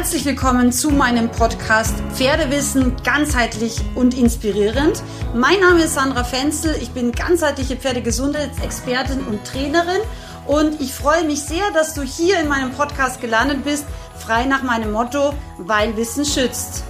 Herzlich 0.00 0.24
willkommen 0.24 0.72
zu 0.72 0.90
meinem 0.90 1.30
Podcast 1.30 1.94
Pferdewissen 2.14 2.96
ganzheitlich 3.04 3.82
und 3.94 4.16
inspirierend. 4.16 5.02
Mein 5.34 5.60
Name 5.60 5.82
ist 5.82 5.92
Sandra 5.92 6.24
Fenzel, 6.24 6.74
ich 6.80 6.92
bin 6.92 7.12
ganzheitliche 7.12 7.76
Pferdegesundheitsexpertin 7.76 9.20
und 9.26 9.44
Trainerin 9.44 10.00
und 10.46 10.80
ich 10.80 10.94
freue 10.94 11.24
mich 11.24 11.42
sehr, 11.42 11.70
dass 11.74 11.92
du 11.92 12.00
hier 12.00 12.40
in 12.40 12.48
meinem 12.48 12.70
Podcast 12.70 13.20
gelandet 13.20 13.62
bist, 13.62 13.84
frei 14.16 14.46
nach 14.46 14.62
meinem 14.62 14.90
Motto, 14.90 15.34
weil 15.58 15.94
Wissen 15.98 16.24
schützt. 16.24 16.82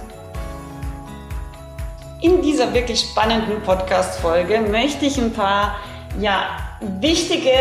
In 2.21 2.41
dieser 2.41 2.73
wirklich 2.73 3.01
spannenden 3.01 3.61
Podcast-Folge 3.61 4.61
möchte 4.61 5.05
ich 5.05 5.17
ein 5.17 5.33
paar 5.33 5.75
ja, 6.17 6.70
wichtige 6.81 7.51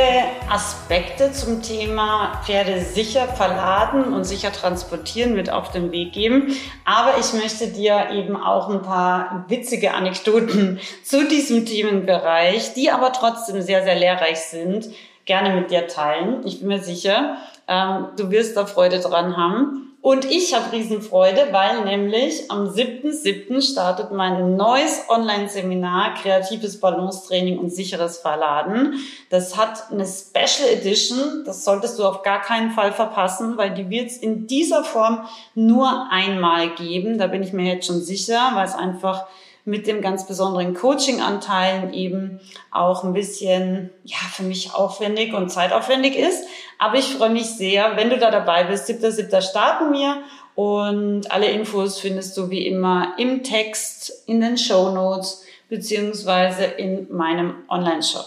Aspekte 0.51 1.31
zum 1.33 1.63
Thema 1.63 2.41
Pferde 2.45 2.81
sicher 2.81 3.29
verladen 3.29 4.15
und 4.15 4.25
sicher 4.25 4.51
transportieren 4.51 5.35
mit 5.35 5.51
auf 5.51 5.71
den 5.71 5.93
Weg 5.93 6.13
geben. 6.13 6.57
Aber 6.87 7.19
ich 7.19 7.35
möchte 7.35 7.69
dir 7.69 8.09
eben 8.13 8.35
auch 8.35 8.71
ein 8.71 8.83
paar 8.83 9.45
witzige 9.49 9.93
Anekdoten 9.93 10.81
zu 11.05 11.29
diesem 11.29 11.67
Themenbereich, 11.67 12.73
die 12.73 12.91
aber 12.91 13.13
trotzdem 13.13 13.61
sehr, 13.61 13.85
sehr 13.85 13.97
lehrreich 13.97 14.41
sind, 14.41 14.89
gerne 15.27 15.55
mit 15.55 15.71
dir 15.71 15.87
teilen. 15.87 16.41
Ich 16.47 16.61
bin 16.61 16.69
mir 16.69 16.83
sicher, 16.83 17.37
ähm, 17.69 18.07
du 18.17 18.31
wirst 18.31 18.57
da 18.57 18.65
Freude 18.65 19.01
dran 19.01 19.37
haben. 19.37 19.90
Und 20.03 20.25
ich 20.25 20.55
habe 20.55 20.73
Riesenfreude, 20.73 21.49
weil 21.51 21.85
nämlich 21.85 22.51
am 22.51 22.67
7.7. 22.67 23.61
startet 23.61 24.11
mein 24.13 24.57
neues 24.57 25.05
Online-Seminar 25.11 26.15
Kreatives 26.15 26.81
Balancetraining 26.81 27.59
und 27.59 27.69
sicheres 27.69 28.17
Verladen. 28.17 28.95
Das 29.29 29.59
hat 29.59 29.93
eine 29.93 30.07
Special 30.07 30.71
Edition. 30.73 31.45
Das 31.45 31.65
solltest 31.65 31.99
du 31.99 32.05
auf 32.07 32.23
gar 32.23 32.41
keinen 32.41 32.71
Fall 32.71 32.93
verpassen, 32.93 33.59
weil 33.59 33.75
die 33.75 33.91
wird 33.91 34.07
es 34.07 34.17
in 34.17 34.47
dieser 34.47 34.85
Form 34.85 35.29
nur 35.55 36.09
einmal 36.11 36.71
geben. 36.71 37.19
Da 37.19 37.27
bin 37.27 37.43
ich 37.43 37.53
mir 37.53 37.75
jetzt 37.75 37.87
schon 37.87 38.01
sicher, 38.01 38.53
weil 38.55 38.67
es 38.67 38.75
einfach 38.75 39.27
mit 39.65 39.87
dem 39.87 40.01
ganz 40.01 40.27
besonderen 40.27 40.75
Coaching-Anteilen 40.75 41.93
eben 41.93 42.41
auch 42.71 43.05
ein 43.05 43.13
bisschen, 43.13 43.91
ja, 44.05 44.19
für 44.33 44.43
mich 44.43 44.75
aufwendig 44.75 45.35
und 45.35 45.51
zeitaufwendig 45.51 46.17
ist. 46.17 46.45
Aber 46.79 46.97
ich 46.97 47.15
freue 47.15 47.31
mich 47.31 47.47
sehr, 47.47 47.97
wenn 47.97 48.11
du 48.11 48.19
da 48.19 48.31
dabei 48.31 48.65
bist. 48.65 48.89
7.7. 48.89 49.43
starten 49.43 49.93
wir 49.93 50.23
und 50.55 51.31
alle 51.31 51.51
Infos 51.51 51.99
findest 51.99 52.37
du 52.37 52.51
wie 52.51 52.67
immer 52.67 53.15
im 53.19 53.43
Text, 53.43 54.25
in 54.27 54.41
den 54.41 54.59
Show 54.59 54.91
Notes 54.91 55.45
beziehungsweise 55.69 56.65
in 56.65 57.07
meinem 57.15 57.55
Online-Shop. 57.69 58.27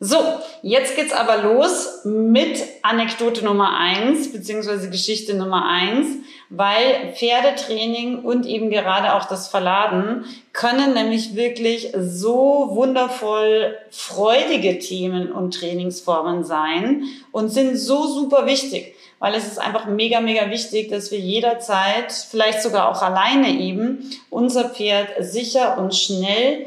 So, 0.00 0.18
jetzt 0.62 0.94
geht's 0.94 1.12
aber 1.12 1.42
los 1.42 2.04
mit 2.04 2.62
Anekdote 2.82 3.44
Nummer 3.44 3.76
eins 3.76 4.30
beziehungsweise 4.32 4.90
Geschichte 4.90 5.34
Nummer 5.34 5.66
eins, 5.68 6.06
weil 6.50 7.12
Pferdetraining 7.14 8.20
und 8.20 8.46
eben 8.46 8.70
gerade 8.70 9.14
auch 9.14 9.26
das 9.26 9.48
Verladen 9.48 10.24
können 10.52 10.94
nämlich 10.94 11.34
wirklich 11.36 11.92
so 11.98 12.70
wundervoll 12.70 13.76
freudige 13.90 14.78
Themen 14.78 15.30
und 15.30 15.54
Trainingsformen 15.54 16.44
sein 16.44 17.04
und 17.32 17.50
sind 17.50 17.76
so 17.76 18.06
super 18.06 18.46
wichtig, 18.46 18.94
weil 19.18 19.34
es 19.34 19.46
ist 19.46 19.58
einfach 19.58 19.86
mega, 19.86 20.20
mega 20.20 20.50
wichtig, 20.50 20.88
dass 20.88 21.10
wir 21.10 21.18
jederzeit, 21.18 22.12
vielleicht 22.12 22.62
sogar 22.62 22.88
auch 22.88 23.02
alleine 23.02 23.50
eben, 23.50 24.10
unser 24.30 24.70
Pferd 24.70 25.08
sicher 25.20 25.76
und 25.76 25.94
schnell 25.94 26.66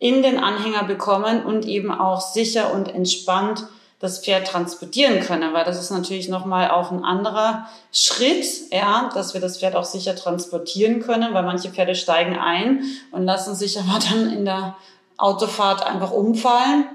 in 0.00 0.22
den 0.22 0.38
Anhänger 0.38 0.84
bekommen 0.84 1.44
und 1.44 1.66
eben 1.66 1.92
auch 1.92 2.20
sicher 2.20 2.74
und 2.74 2.92
entspannt 2.92 3.64
das 4.00 4.24
Pferd 4.24 4.48
transportieren 4.48 5.20
können, 5.20 5.52
weil 5.52 5.64
das 5.64 5.78
ist 5.78 5.90
natürlich 5.90 6.28
nochmal 6.28 6.70
auch 6.70 6.90
ein 6.90 7.04
anderer 7.04 7.68
Schritt, 7.92 8.46
ja, 8.72 9.10
dass 9.14 9.34
wir 9.34 9.40
das 9.40 9.58
Pferd 9.58 9.76
auch 9.76 9.84
sicher 9.84 10.16
transportieren 10.16 11.00
können, 11.00 11.34
weil 11.34 11.42
manche 11.42 11.70
Pferde 11.70 11.94
steigen 11.94 12.36
ein 12.36 12.82
und 13.12 13.24
lassen 13.24 13.54
sich 13.54 13.78
aber 13.78 13.98
dann 13.98 14.32
in 14.32 14.44
der 14.46 14.74
Autofahrt 15.18 15.86
einfach 15.86 16.10
umfallen 16.10 16.86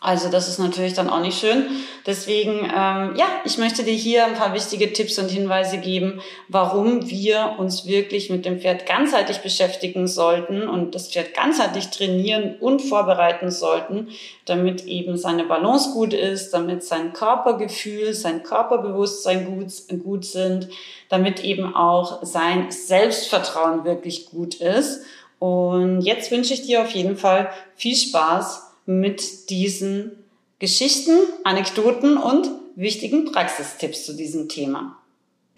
also 0.00 0.28
das 0.28 0.46
ist 0.46 0.58
natürlich 0.58 0.92
dann 0.92 1.08
auch 1.08 1.20
nicht 1.20 1.38
schön. 1.38 1.64
Deswegen, 2.04 2.58
ähm, 2.64 3.16
ja, 3.16 3.26
ich 3.46 3.56
möchte 3.56 3.82
dir 3.82 3.94
hier 3.94 4.26
ein 4.26 4.34
paar 4.34 4.52
wichtige 4.52 4.92
Tipps 4.92 5.18
und 5.18 5.30
Hinweise 5.30 5.78
geben, 5.78 6.20
warum 6.48 7.08
wir 7.08 7.54
uns 7.58 7.86
wirklich 7.86 8.28
mit 8.28 8.44
dem 8.44 8.60
Pferd 8.60 8.84
ganzheitlich 8.84 9.38
beschäftigen 9.38 10.06
sollten 10.06 10.68
und 10.68 10.94
das 10.94 11.08
Pferd 11.08 11.32
ganzheitlich 11.32 11.88
trainieren 11.88 12.56
und 12.60 12.82
vorbereiten 12.82 13.50
sollten, 13.50 14.08
damit 14.44 14.84
eben 14.84 15.16
seine 15.16 15.44
Balance 15.44 15.92
gut 15.94 16.12
ist, 16.12 16.50
damit 16.50 16.84
sein 16.84 17.14
Körpergefühl, 17.14 18.12
sein 18.12 18.42
Körperbewusstsein 18.42 19.46
gut, 19.46 19.72
gut 20.04 20.26
sind, 20.26 20.68
damit 21.08 21.42
eben 21.42 21.74
auch 21.74 22.22
sein 22.22 22.70
Selbstvertrauen 22.70 23.84
wirklich 23.84 24.26
gut 24.26 24.56
ist. 24.56 25.00
Und 25.38 26.02
jetzt 26.02 26.30
wünsche 26.30 26.52
ich 26.52 26.66
dir 26.66 26.82
auf 26.82 26.90
jeden 26.90 27.16
Fall 27.16 27.50
viel 27.76 27.96
Spaß 27.96 28.65
mit 28.86 29.50
diesen 29.50 30.12
Geschichten, 30.58 31.18
Anekdoten 31.44 32.16
und 32.16 32.48
wichtigen 32.76 33.30
Praxistipps 33.30 34.06
zu 34.06 34.14
diesem 34.14 34.48
Thema. 34.48 34.96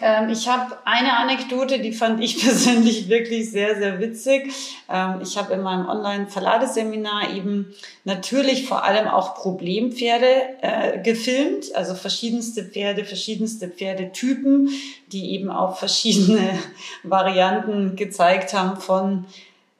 Ähm, 0.00 0.30
ich 0.30 0.48
habe 0.48 0.76
eine 0.84 1.16
Anekdote, 1.16 1.80
die 1.80 1.92
fand 1.92 2.22
ich 2.22 2.38
persönlich 2.44 3.08
wirklich 3.08 3.50
sehr, 3.50 3.76
sehr 3.76 3.98
witzig. 3.98 4.52
Ähm, 4.88 5.20
ich 5.22 5.36
habe 5.36 5.54
in 5.54 5.60
meinem 5.60 5.88
Online-Verladeseminar 5.88 7.34
eben 7.34 7.74
natürlich 8.04 8.66
vor 8.66 8.84
allem 8.84 9.08
auch 9.08 9.34
Problempferde 9.34 10.26
äh, 10.62 11.02
gefilmt, 11.02 11.74
also 11.74 11.94
verschiedenste 11.94 12.64
Pferde, 12.64 13.04
verschiedenste 13.04 13.68
Pferdetypen, 13.68 14.70
die 15.08 15.32
eben 15.32 15.50
auch 15.50 15.78
verschiedene 15.78 16.58
Varianten 17.02 17.96
gezeigt 17.96 18.54
haben 18.54 18.80
von 18.80 19.26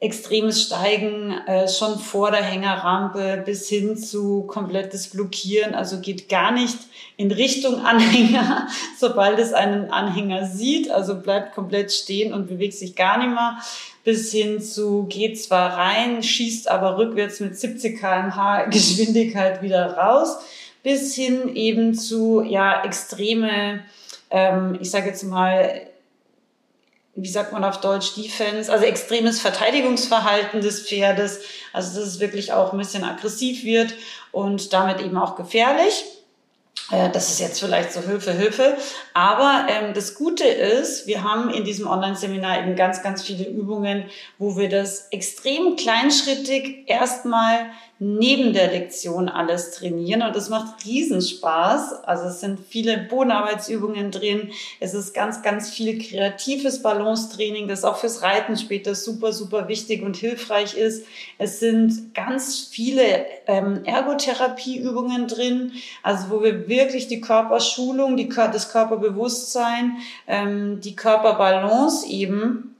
extremes 0.01 0.63
Steigen 0.63 1.33
äh, 1.45 1.67
schon 1.67 1.99
vor 1.99 2.31
der 2.31 2.41
Hängerrampe 2.41 3.43
bis 3.45 3.67
hin 3.67 3.97
zu 3.97 4.43
komplettes 4.43 5.09
Blockieren. 5.09 5.75
Also 5.75 5.99
geht 5.99 6.29
gar 6.29 6.51
nicht 6.51 6.77
in 7.17 7.31
Richtung 7.31 7.79
Anhänger, 7.85 8.67
sobald 8.97 9.39
es 9.39 9.53
einen 9.53 9.91
Anhänger 9.91 10.45
sieht. 10.45 10.89
Also 10.89 11.19
bleibt 11.19 11.53
komplett 11.53 11.91
stehen 11.91 12.33
und 12.33 12.47
bewegt 12.47 12.75
sich 12.75 12.95
gar 12.95 13.17
nicht 13.17 13.31
mehr. 13.31 13.57
Bis 14.05 14.31
hin 14.31 14.61
zu 14.61 15.03
geht 15.09 15.41
zwar 15.41 15.77
rein, 15.77 16.23
schießt 16.23 16.69
aber 16.69 16.97
rückwärts 16.97 17.41
mit 17.41 17.59
70 17.59 17.99
kmh 17.99 18.65
Geschwindigkeit 18.71 19.61
wieder 19.61 19.97
raus. 19.97 20.37
Bis 20.81 21.13
hin 21.13 21.53
eben 21.55 21.93
zu 21.93 22.41
ja 22.41 22.85
extreme, 22.85 23.81
ähm, 24.31 24.77
ich 24.79 24.89
sage 24.91 25.07
jetzt 25.07 25.23
mal 25.23 25.88
wie 27.21 27.29
sagt 27.29 27.53
man 27.53 27.63
auf 27.63 27.81
Deutsch, 27.81 28.15
Defense, 28.15 28.71
also 28.71 28.85
extremes 28.85 29.41
Verteidigungsverhalten 29.41 30.61
des 30.61 30.87
Pferdes, 30.87 31.41
also 31.73 31.99
dass 31.99 32.07
es 32.07 32.19
wirklich 32.19 32.53
auch 32.53 32.73
ein 32.73 32.79
bisschen 32.79 33.03
aggressiv 33.03 33.63
wird 33.63 33.93
und 34.31 34.73
damit 34.73 35.01
eben 35.01 35.17
auch 35.17 35.35
gefährlich. 35.35 36.05
Äh, 36.91 37.09
das 37.11 37.29
ist 37.29 37.39
jetzt 37.39 37.59
vielleicht 37.59 37.91
so 37.91 38.01
Hilfe, 38.01 38.31
Hilfe. 38.31 38.77
Aber 39.13 39.67
ähm, 39.69 39.93
das 39.93 40.15
Gute 40.15 40.45
ist, 40.45 41.07
wir 41.07 41.23
haben 41.23 41.49
in 41.49 41.63
diesem 41.63 41.87
Online-Seminar 41.87 42.61
eben 42.61 42.75
ganz, 42.75 43.03
ganz 43.03 43.23
viele 43.23 43.47
Übungen, 43.47 44.05
wo 44.37 44.57
wir 44.57 44.69
das 44.69 45.07
extrem 45.11 45.75
kleinschrittig 45.75 46.89
erstmal 46.89 47.67
neben 48.01 48.53
der 48.53 48.71
Lektion 48.71 49.27
alles 49.27 49.71
trainieren 49.71 50.21
und 50.21 50.33
das 50.33 50.47
macht 50.47 50.85
Riesenspaß. 50.85 52.05
Also 52.05 52.27
es 52.27 52.39
sind 52.39 52.61
viele 52.69 52.97
Bodenarbeitsübungen 52.97 54.11
drin. 54.11 54.51
Es 54.79 54.93
ist 54.93 55.13
ganz, 55.13 55.41
ganz 55.41 55.69
viel 55.69 56.01
kreatives 56.01 56.81
Balancetraining, 56.81 57.67
das 57.67 57.83
auch 57.83 57.97
fürs 57.97 58.21
Reiten 58.21 58.55
später 58.55 58.95
super, 58.95 59.33
super 59.33 59.67
wichtig 59.67 60.01
und 60.01 60.15
hilfreich 60.15 60.75
ist. 60.75 61.05
Es 61.37 61.59
sind 61.59 62.15
ganz 62.15 62.69
viele 62.71 63.25
ähm, 63.47 63.83
Ergotherapieübungen 63.83 65.27
drin, 65.27 65.73
also 66.01 66.29
wo 66.29 66.41
wir 66.41 66.69
wirklich 66.69 67.09
die 67.09 67.19
Körperschulung, 67.19 68.15
die, 68.15 68.29
das 68.29 68.71
Körperbewusstsein, 68.71 69.97
ähm, 70.25 70.79
die 70.79 70.95
Körperbalance 70.95 72.07
eben 72.07 72.77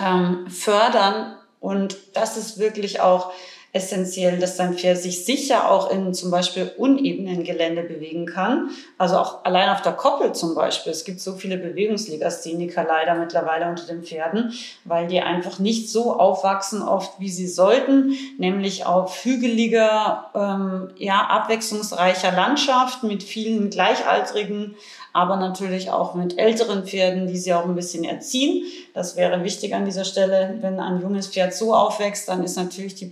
ähm, 0.00 0.46
fördern 0.48 1.36
und 1.58 1.96
das 2.14 2.36
ist 2.36 2.58
wirklich 2.58 3.00
auch 3.00 3.32
essentiell, 3.74 4.38
dass 4.38 4.56
dein 4.56 4.74
Pferd 4.74 4.98
sich 4.98 5.24
sicher 5.24 5.70
auch 5.70 5.90
in 5.90 6.12
zum 6.12 6.30
Beispiel 6.30 6.70
unebenen 6.76 7.42
Gelände 7.42 7.82
bewegen 7.82 8.26
kann. 8.26 8.68
Also 8.98 9.16
auch 9.16 9.44
allein 9.44 9.70
auf 9.70 9.80
der 9.80 9.92
Koppel 9.92 10.34
zum 10.34 10.54
Beispiel. 10.54 10.92
Es 10.92 11.04
gibt 11.04 11.20
so 11.20 11.36
viele 11.36 11.56
Bewegungslegastheniker 11.56 12.84
leider 12.84 13.14
mittlerweile 13.14 13.70
unter 13.70 13.86
den 13.86 14.02
Pferden, 14.02 14.52
weil 14.84 15.06
die 15.06 15.20
einfach 15.20 15.58
nicht 15.58 15.88
so 15.90 16.12
aufwachsen 16.12 16.82
oft, 16.82 17.18
wie 17.18 17.30
sie 17.30 17.48
sollten, 17.48 18.14
nämlich 18.36 18.84
auf 18.84 19.24
hügeliger, 19.24 20.30
ähm, 20.34 20.90
ja, 20.98 21.26
abwechslungsreicher 21.28 22.32
Landschaft 22.32 23.04
mit 23.04 23.22
vielen 23.22 23.70
gleichaltrigen 23.70 24.76
aber 25.12 25.36
natürlich 25.36 25.90
auch 25.90 26.14
mit 26.14 26.38
älteren 26.38 26.84
Pferden, 26.84 27.26
die 27.26 27.36
sie 27.36 27.52
auch 27.52 27.66
ein 27.66 27.74
bisschen 27.74 28.04
erziehen. 28.04 28.64
Das 28.94 29.16
wäre 29.16 29.44
wichtig 29.44 29.74
an 29.74 29.84
dieser 29.84 30.04
Stelle. 30.04 30.56
Wenn 30.60 30.80
ein 30.80 31.00
junges 31.00 31.28
Pferd 31.28 31.54
so 31.54 31.74
aufwächst, 31.74 32.28
dann 32.28 32.42
ist 32.42 32.56
natürlich 32.56 32.94
die 32.94 33.06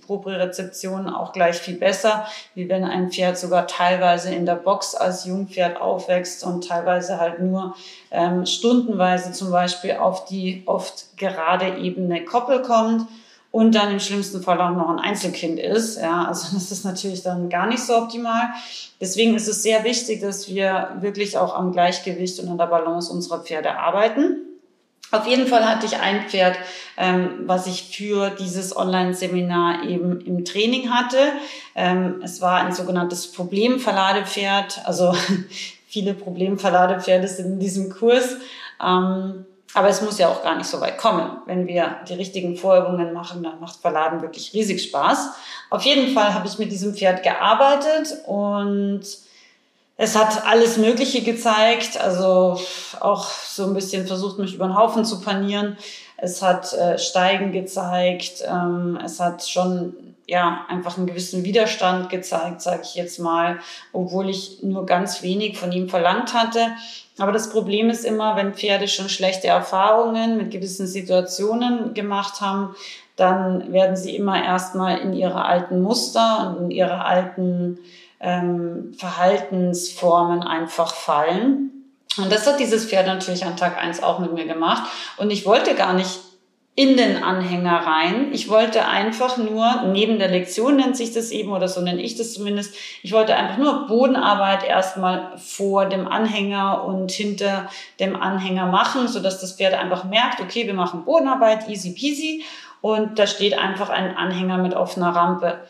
Rezeption 0.51 1.09
auch 1.09 1.33
gleich 1.33 1.57
viel 1.57 1.77
besser, 1.77 2.27
wie 2.55 2.69
wenn 2.69 2.85
ein 2.85 3.11
Pferd 3.11 3.39
sogar 3.39 3.67
teilweise 3.67 4.35
in 4.35 4.47
der 4.47 4.57
Box 4.57 4.95
als 4.95 5.25
Jungpferd 5.25 5.81
aufwächst 5.81 6.45
und 6.45 6.67
teilweise 6.67 7.19
halt 7.21 7.41
nur 7.41 7.77
ähm, 8.11 8.45
stundenweise 8.45 9.33
zum 9.33 9.51
Beispiel 9.51 9.93
auf 9.93 10.25
die 10.27 10.65
oft 10.67 11.17
gerade 11.17 11.79
ebene 11.79 12.25
Koppel 12.25 12.63
kommt 12.63 13.07
und 13.53 13.75
dann 13.75 13.93
im 13.93 14.01
schlimmsten 14.01 14.43
Fall 14.43 14.61
auch 14.61 14.71
noch 14.71 14.89
ein 14.89 14.99
Einzelkind 14.99 15.59
ist. 15.59 16.01
Ja, 16.01 16.27
also 16.27 16.55
das 16.55 16.71
ist 16.71 16.85
natürlich 16.85 17.23
dann 17.23 17.49
gar 17.49 17.67
nicht 17.67 17.83
so 17.83 17.97
optimal. 17.97 18.51
Deswegen 19.01 19.35
ist 19.35 19.49
es 19.49 19.63
sehr 19.63 19.85
wichtig, 19.85 20.21
dass 20.21 20.49
wir 20.49 20.97
wirklich 21.01 21.39
auch 21.39 21.55
am 21.55 21.73
Gleichgewicht 21.73 22.39
und 22.41 22.49
an 22.49 22.59
der 22.59 22.67
Balance 22.67 23.13
unserer 23.13 23.41
Pferde 23.41 23.77
arbeiten. 23.77 24.50
Auf 25.13 25.27
jeden 25.27 25.47
Fall 25.47 25.69
hatte 25.69 25.87
ich 25.87 25.97
ein 25.97 26.29
Pferd, 26.29 26.57
ähm, 26.97 27.41
was 27.47 27.67
ich 27.67 27.97
für 27.97 28.31
dieses 28.31 28.77
Online-Seminar 28.77 29.85
eben 29.85 30.21
im 30.21 30.45
Training 30.45 30.91
hatte. 30.91 31.19
Ähm, 31.75 32.21
es 32.23 32.41
war 32.41 32.61
ein 32.61 32.73
sogenanntes 32.73 33.33
Problemverladepferd. 33.33 34.83
Also 34.85 35.15
viele 35.89 36.15
Problemverladepferde 36.15 37.27
sind 37.27 37.47
in 37.47 37.61
diesem 37.61 37.91
Kurs. 37.91 38.37
Ähm, 38.81 39.47
aber 39.75 39.89
es 39.89 40.03
muss 40.03 40.19
ja 40.19 40.29
auch 40.29 40.43
gar 40.43 40.57
nicht 40.57 40.67
so 40.67 40.81
weit 40.81 40.99
kommen. 40.99 41.31
Wenn 41.47 41.67
wir 41.67 41.97
die 42.09 42.15
richtigen 42.15 42.57
Vorübungen 42.57 43.13
machen, 43.13 43.43
dann 43.43 43.61
macht 43.61 43.81
Verladen 43.81 44.21
wirklich 44.21 44.53
riesig 44.53 44.83
Spaß. 44.83 45.31
Auf 45.71 45.83
jeden 45.83 46.13
Fall 46.13 46.35
habe 46.35 46.49
ich 46.49 46.59
mit 46.59 46.73
diesem 46.73 46.95
Pferd 46.95 47.23
gearbeitet 47.23 48.17
und 48.27 49.03
es 50.03 50.17
hat 50.17 50.47
alles 50.47 50.79
Mögliche 50.79 51.21
gezeigt, 51.21 52.01
also 52.01 52.59
auch 53.01 53.27
so 53.27 53.67
ein 53.67 53.75
bisschen 53.75 54.07
versucht, 54.07 54.39
mich 54.39 54.55
über 54.55 54.67
den 54.67 54.75
Haufen 54.75 55.05
zu 55.05 55.21
panieren. 55.21 55.77
Es 56.17 56.41
hat 56.41 56.73
äh, 56.73 56.97
Steigen 56.97 57.53
gezeigt, 57.53 58.43
ähm, 58.49 58.99
es 59.05 59.21
hat 59.21 59.47
schon 59.47 59.93
ja 60.27 60.65
einfach 60.71 60.97
einen 60.97 61.07
gewissen 61.07 61.45
Widerstand 61.45 62.09
gezeigt, 62.09 62.63
sage 62.63 62.81
ich 62.83 62.95
jetzt 62.95 63.19
mal, 63.19 63.59
obwohl 63.93 64.31
ich 64.31 64.63
nur 64.63 64.87
ganz 64.87 65.23
wenig 65.23 65.59
von 65.59 65.71
ihm 65.71 65.91
verlangt 65.91 66.33
hatte. 66.33 66.69
Aber 67.19 67.33
das 67.33 67.51
Problem 67.51 67.91
ist 67.91 68.07
immer, 68.07 68.37
wenn 68.37 68.55
Pferde 68.55 68.89
schon 68.89 69.11
schlechte 69.11 69.49
Erfahrungen 69.49 70.39
mit 70.39 70.51
gewissen 70.51 70.87
Situationen 70.87 71.93
gemacht 71.93 72.41
haben, 72.41 72.75
dann 73.17 73.71
werden 73.71 73.97
sie 73.97 74.17
immer 74.17 74.43
erstmal 74.43 74.97
in 74.97 75.13
ihre 75.13 75.45
alten 75.45 75.83
Muster 75.83 76.57
und 76.57 76.65
in 76.65 76.71
ihre 76.71 77.05
alten 77.05 77.79
ähm, 78.21 78.93
Verhaltensformen 78.97 80.43
einfach 80.43 80.95
fallen. 80.95 81.71
Und 82.19 82.31
das 82.31 82.47
hat 82.47 82.61
dieses 82.61 82.87
Pferd 82.87 83.07
natürlich 83.07 83.45
an 83.45 83.57
Tag 83.57 83.79
eins 83.79 84.03
auch 84.03 84.19
mit 84.19 84.33
mir 84.33 84.47
gemacht. 84.47 84.91
Und 85.17 85.31
ich 85.31 85.47
wollte 85.47 85.75
gar 85.75 85.93
nicht 85.93 86.19
in 86.77 86.97
den 86.97 87.23
Anhänger 87.23 87.87
rein. 87.87 88.33
Ich 88.33 88.49
wollte 88.49 88.87
einfach 88.87 89.37
nur, 89.37 89.83
neben 89.93 90.19
der 90.19 90.29
Lektion 90.29 90.77
nennt 90.77 90.97
sich 90.97 91.13
das 91.13 91.31
eben, 91.31 91.53
oder 91.53 91.69
so 91.69 91.81
nenne 91.81 92.01
ich 92.01 92.17
das 92.17 92.33
zumindest, 92.33 92.75
ich 93.03 93.13
wollte 93.13 93.35
einfach 93.35 93.59
nur 93.59 93.87
Bodenarbeit 93.87 94.65
erstmal 94.65 95.37
vor 95.37 95.87
dem 95.87 96.07
Anhänger 96.07 96.85
und 96.85 97.11
hinter 97.11 97.69
dem 97.99 98.17
Anhänger 98.17 98.67
machen, 98.67 99.09
sodass 99.09 99.41
das 99.41 99.57
Pferd 99.57 99.75
einfach 99.75 100.05
merkt, 100.05 100.41
okay, 100.41 100.67
wir 100.67 100.75
machen 100.75 101.05
Bodenarbeit, 101.05 101.69
easy 101.69 101.93
peasy, 101.93 102.45
und 102.81 103.19
da 103.19 103.27
steht 103.27 103.59
einfach 103.59 103.91
ein 103.91 104.17
Anhänger 104.17 104.57
mit 104.57 104.73
offener 104.75 105.11
Rampe. 105.11 105.61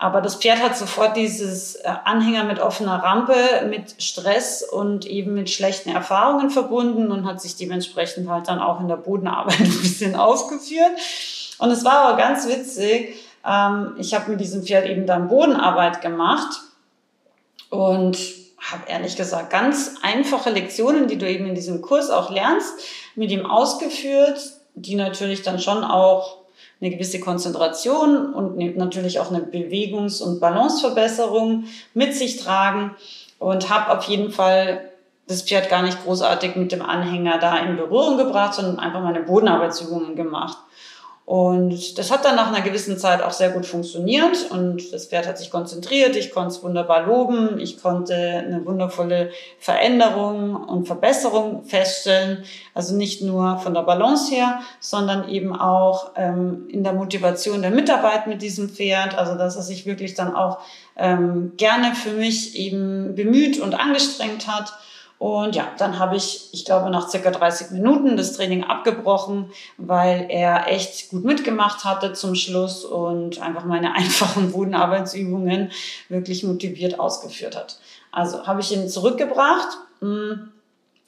Aber 0.00 0.20
das 0.20 0.36
Pferd 0.36 0.62
hat 0.62 0.76
sofort 0.76 1.16
dieses 1.16 1.74
äh, 1.74 1.92
Anhänger 2.04 2.44
mit 2.44 2.60
offener 2.60 3.02
Rampe, 3.02 3.34
mit 3.68 4.00
Stress 4.00 4.62
und 4.62 5.06
eben 5.06 5.34
mit 5.34 5.50
schlechten 5.50 5.90
Erfahrungen 5.90 6.50
verbunden 6.50 7.10
und 7.10 7.26
hat 7.26 7.42
sich 7.42 7.56
dementsprechend 7.56 8.28
halt 8.30 8.46
dann 8.46 8.60
auch 8.60 8.80
in 8.80 8.86
der 8.86 8.96
Bodenarbeit 8.96 9.58
ein 9.60 9.80
bisschen 9.80 10.14
aufgeführt. 10.14 10.92
Und 11.58 11.70
es 11.72 11.84
war 11.84 12.06
aber 12.06 12.16
ganz 12.16 12.46
witzig. 12.46 13.16
Ähm, 13.44 13.96
ich 13.98 14.14
habe 14.14 14.30
mit 14.30 14.40
diesem 14.40 14.62
Pferd 14.62 14.86
eben 14.86 15.04
dann 15.06 15.26
Bodenarbeit 15.26 16.00
gemacht 16.00 16.60
und 17.70 18.16
habe 18.58 18.88
ehrlich 18.88 19.16
gesagt 19.16 19.50
ganz 19.50 19.96
einfache 20.02 20.50
Lektionen, 20.50 21.08
die 21.08 21.18
du 21.18 21.28
eben 21.28 21.46
in 21.46 21.54
diesem 21.56 21.82
Kurs 21.82 22.10
auch 22.10 22.30
lernst, 22.30 22.72
mit 23.16 23.32
ihm 23.32 23.46
ausgeführt, 23.46 24.40
die 24.74 24.94
natürlich 24.94 25.42
dann 25.42 25.58
schon 25.58 25.82
auch 25.82 26.38
eine 26.80 26.90
gewisse 26.90 27.20
Konzentration 27.20 28.32
und 28.32 28.76
natürlich 28.76 29.18
auch 29.18 29.30
eine 29.30 29.40
Bewegungs- 29.40 30.20
und 30.20 30.40
Balanceverbesserung 30.40 31.64
mit 31.94 32.14
sich 32.14 32.36
tragen 32.36 32.94
und 33.38 33.68
habe 33.68 33.96
auf 33.96 34.04
jeden 34.04 34.30
Fall 34.30 34.88
das 35.26 35.42
Pferd 35.42 35.68
gar 35.68 35.82
nicht 35.82 36.02
großartig 36.04 36.56
mit 36.56 36.72
dem 36.72 36.82
Anhänger 36.82 37.38
da 37.38 37.58
in 37.58 37.76
Berührung 37.76 38.16
gebracht, 38.16 38.54
sondern 38.54 38.78
einfach 38.78 39.02
meine 39.02 39.20
Bodenarbeitsübungen 39.20 40.16
gemacht. 40.16 40.56
Und 41.28 41.98
das 41.98 42.10
hat 42.10 42.24
dann 42.24 42.36
nach 42.36 42.48
einer 42.48 42.62
gewissen 42.62 42.96
Zeit 42.96 43.20
auch 43.20 43.32
sehr 43.32 43.50
gut 43.50 43.66
funktioniert 43.66 44.50
und 44.50 44.94
das 44.94 45.08
Pferd 45.08 45.26
hat 45.26 45.36
sich 45.36 45.50
konzentriert, 45.50 46.16
ich 46.16 46.30
konnte 46.30 46.54
es 46.54 46.62
wunderbar 46.62 47.04
loben, 47.04 47.60
ich 47.60 47.82
konnte 47.82 48.14
eine 48.14 48.64
wundervolle 48.64 49.30
Veränderung 49.58 50.56
und 50.56 50.86
Verbesserung 50.86 51.64
feststellen. 51.64 52.44
Also 52.72 52.96
nicht 52.96 53.20
nur 53.20 53.58
von 53.58 53.74
der 53.74 53.82
Balance 53.82 54.34
her, 54.34 54.60
sondern 54.80 55.28
eben 55.28 55.54
auch 55.54 56.12
ähm, 56.16 56.66
in 56.70 56.82
der 56.82 56.94
Motivation 56.94 57.60
der 57.60 57.72
Mitarbeit 57.72 58.26
mit 58.26 58.40
diesem 58.40 58.70
Pferd. 58.70 59.18
Also 59.18 59.34
dass 59.34 59.54
er 59.54 59.62
sich 59.62 59.84
wirklich 59.84 60.14
dann 60.14 60.34
auch 60.34 60.60
ähm, 60.96 61.52
gerne 61.58 61.94
für 61.94 62.12
mich 62.12 62.56
eben 62.56 63.14
bemüht 63.14 63.60
und 63.60 63.78
angestrengt 63.78 64.46
hat. 64.46 64.72
Und 65.18 65.56
ja, 65.56 65.72
dann 65.78 65.98
habe 65.98 66.16
ich, 66.16 66.48
ich 66.52 66.64
glaube, 66.64 66.90
nach 66.90 67.08
circa 67.08 67.32
30 67.32 67.72
Minuten 67.72 68.16
das 68.16 68.34
Training 68.34 68.62
abgebrochen, 68.62 69.50
weil 69.76 70.26
er 70.28 70.68
echt 70.68 71.10
gut 71.10 71.24
mitgemacht 71.24 71.84
hatte 71.84 72.12
zum 72.12 72.36
Schluss 72.36 72.84
und 72.84 73.40
einfach 73.40 73.64
meine 73.64 73.94
einfachen 73.96 74.52
Bodenarbeitsübungen 74.52 75.72
wirklich 76.08 76.44
motiviert 76.44 77.00
ausgeführt 77.00 77.56
hat. 77.56 77.80
Also 78.12 78.46
habe 78.46 78.60
ich 78.60 78.70
ihn 78.70 78.88
zurückgebracht. 78.88 79.78
Mm, 80.00 80.50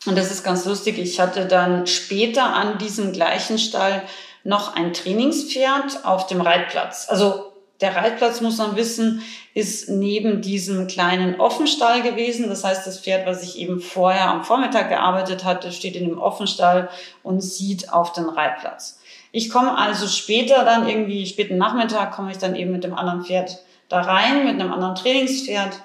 und 0.06 0.18
das 0.18 0.32
ist 0.32 0.42
ganz 0.42 0.64
lustig. 0.64 0.98
Ich 0.98 1.20
hatte 1.20 1.46
dann 1.46 1.86
später 1.86 2.54
an 2.54 2.78
diesem 2.78 3.12
gleichen 3.12 3.58
Stall 3.58 4.02
noch 4.42 4.74
ein 4.74 4.92
Trainingspferd 4.92 6.04
auf 6.04 6.26
dem 6.26 6.40
Reitplatz. 6.40 7.06
Also 7.08 7.49
der 7.80 7.96
Reitplatz, 7.96 8.40
muss 8.40 8.58
man 8.58 8.76
wissen, 8.76 9.22
ist 9.54 9.88
neben 9.88 10.42
diesem 10.42 10.86
kleinen 10.86 11.40
Offenstall 11.40 12.02
gewesen. 12.02 12.48
Das 12.48 12.62
heißt, 12.62 12.86
das 12.86 13.00
Pferd, 13.00 13.26
was 13.26 13.42
ich 13.42 13.58
eben 13.58 13.80
vorher 13.80 14.28
am 14.28 14.44
Vormittag 14.44 14.88
gearbeitet 14.90 15.44
hatte, 15.44 15.72
steht 15.72 15.96
in 15.96 16.08
dem 16.08 16.18
Offenstall 16.18 16.90
und 17.22 17.40
sieht 17.40 17.92
auf 17.92 18.12
den 18.12 18.26
Reitplatz. 18.26 19.00
Ich 19.32 19.50
komme 19.50 19.76
also 19.76 20.06
später 20.08 20.64
dann 20.64 20.88
irgendwie, 20.88 21.24
späten 21.26 21.56
Nachmittag, 21.56 22.12
komme 22.12 22.32
ich 22.32 22.38
dann 22.38 22.54
eben 22.54 22.72
mit 22.72 22.84
dem 22.84 22.94
anderen 22.94 23.24
Pferd 23.24 23.58
da 23.88 24.00
rein, 24.00 24.44
mit 24.44 24.60
einem 24.60 24.72
anderen 24.72 24.94
Trainingspferd. 24.94 25.80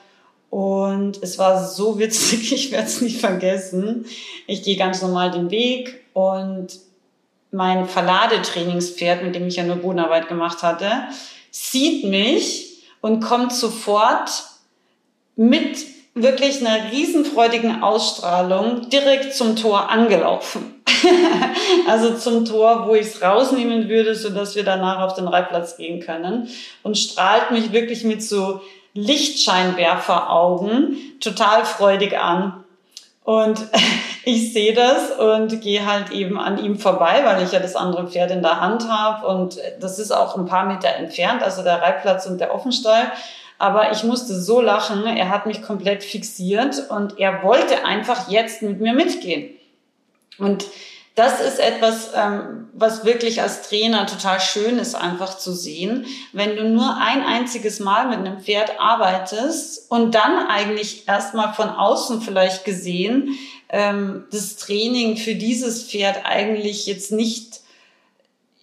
Und 0.50 1.22
es 1.22 1.38
war 1.38 1.66
so 1.66 1.98
witzig, 2.00 2.52
ich 2.54 2.72
werde 2.72 2.88
es 2.88 3.02
nicht 3.02 3.20
vergessen. 3.20 4.06
Ich 4.48 4.64
gehe 4.64 4.78
ganz 4.78 5.02
normal 5.02 5.32
den 5.32 5.50
Weg 5.50 6.02
und 6.14 6.80
mein 7.52 7.88
Verladetrainingspferd, 7.88 9.24
mit 9.24 9.36
dem 9.36 9.48
ich 9.48 9.56
ja 9.56 9.64
nur 9.64 9.78
Bodenarbeit 9.78 10.28
gemacht 10.28 10.62
hatte, 10.62 10.92
sieht 11.58 12.04
mich 12.04 12.84
und 13.00 13.22
kommt 13.22 13.54
sofort 13.54 14.30
mit 15.38 15.78
wirklich 16.14 16.60
einer 16.60 16.92
riesenfreudigen 16.92 17.82
Ausstrahlung 17.82 18.90
direkt 18.90 19.34
zum 19.34 19.56
Tor 19.56 19.90
angelaufen. 19.90 20.84
also 21.88 22.18
zum 22.18 22.44
Tor, 22.44 22.90
wo 22.90 22.96
ich 22.96 23.08
es 23.08 23.22
rausnehmen 23.22 23.88
würde, 23.88 24.16
so 24.16 24.32
dass 24.32 24.58
wir 24.58 24.66
danach 24.66 25.00
auf 25.00 25.14
den 25.14 25.30
Reitplatz 25.30 25.78
gehen 25.78 26.02
können 26.02 26.50
und 26.84 26.98
strahlt 26.98 27.52
mich 27.52 27.72
wirklich 27.72 28.04
mit 28.04 28.22
so 28.22 28.60
Lichtscheinwerferaugen 28.94 30.98
total 31.22 31.64
freudig 31.64 32.18
an. 32.18 32.66
Und 33.24 33.62
ich 34.26 34.54
sehe 34.54 34.74
das 34.74 35.12
und 35.12 35.62
gehe 35.62 35.86
halt 35.86 36.10
eben 36.12 36.40
an 36.40 36.58
ihm 36.58 36.80
vorbei, 36.80 37.22
weil 37.24 37.44
ich 37.44 37.52
ja 37.52 37.60
das 37.60 37.76
andere 37.76 38.08
Pferd 38.08 38.32
in 38.32 38.42
der 38.42 38.60
Hand 38.60 38.90
habe. 38.90 39.28
Und 39.28 39.60
das 39.80 40.00
ist 40.00 40.12
auch 40.12 40.36
ein 40.36 40.48
paar 40.48 40.66
Meter 40.66 40.90
entfernt, 40.90 41.44
also 41.44 41.64
der 41.64 41.82
Reitplatz 41.82 42.26
und 42.26 42.42
der 42.42 42.54
Offenstall. 42.54 43.12
Aber 43.60 43.92
ich 43.92 44.04
musste 44.04 44.34
so 44.34 44.60
lachen, 44.60 45.06
er 45.06 45.30
hat 45.30 45.46
mich 45.46 45.62
komplett 45.62 46.04
fixiert 46.04 46.90
und 46.90 47.20
er 47.20 47.44
wollte 47.44 47.86
einfach 47.86 48.28
jetzt 48.30 48.64
mit 48.64 48.82
mir 48.82 48.94
mitgehen. 48.94 49.52
Und 50.40 50.66
das 51.16 51.40
ist 51.40 51.60
etwas, 51.60 52.10
ähm, 52.14 52.68
was 52.74 53.06
wirklich 53.06 53.42
als 53.42 53.62
Trainer 53.62 54.06
total 54.06 54.42
schön 54.42 54.78
ist, 54.78 54.96
einfach 54.96 55.38
zu 55.38 55.54
sehen. 55.54 56.06
Wenn 56.34 56.58
du 56.58 56.66
nur 56.66 56.98
ein 56.98 57.24
einziges 57.24 57.80
Mal 57.80 58.10
mit 58.10 58.20
einem 58.20 58.42
Pferd 58.42 58.80
arbeitest 58.80 59.90
und 59.90 60.14
dann 60.14 60.48
eigentlich 60.48 61.08
erstmal 61.08 61.54
von 61.54 61.70
außen 61.70 62.22
vielleicht 62.22 62.66
gesehen, 62.66 63.38
ähm, 63.70 64.26
das 64.32 64.58
Training 64.58 65.16
für 65.16 65.36
dieses 65.36 65.84
Pferd 65.90 66.26
eigentlich 66.26 66.86
jetzt 66.86 67.12
nicht 67.12 67.62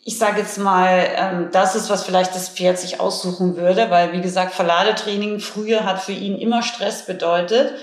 ich 0.04 0.18
sage 0.18 0.40
jetzt 0.40 0.59
mal, 0.59 1.09
ähm, 1.16 1.49
das 1.52 1.76
ist, 1.76 1.88
was 1.88 2.04
vielleicht 2.04 2.35
das 2.35 2.49
Pferd 2.49 2.76
sich 2.76 2.99
aussuchen 2.99 3.56
würde, 3.56 3.88
weil 3.90 4.12
wie 4.12 4.21
gesagt, 4.21 4.52
Verladetraining 4.52 5.38
früher 5.38 5.85
hat 5.85 6.02
für 6.02 6.12
ihn 6.12 6.37
immer 6.37 6.62
Stress 6.62 7.06
bedeutet. 7.06 7.75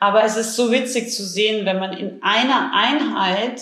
Aber 0.00 0.24
es 0.24 0.36
ist 0.36 0.56
so 0.56 0.72
witzig 0.72 1.12
zu 1.12 1.24
sehen, 1.24 1.66
wenn 1.66 1.78
man 1.78 1.92
in 1.92 2.22
einer 2.22 2.72
Einheit 2.74 3.60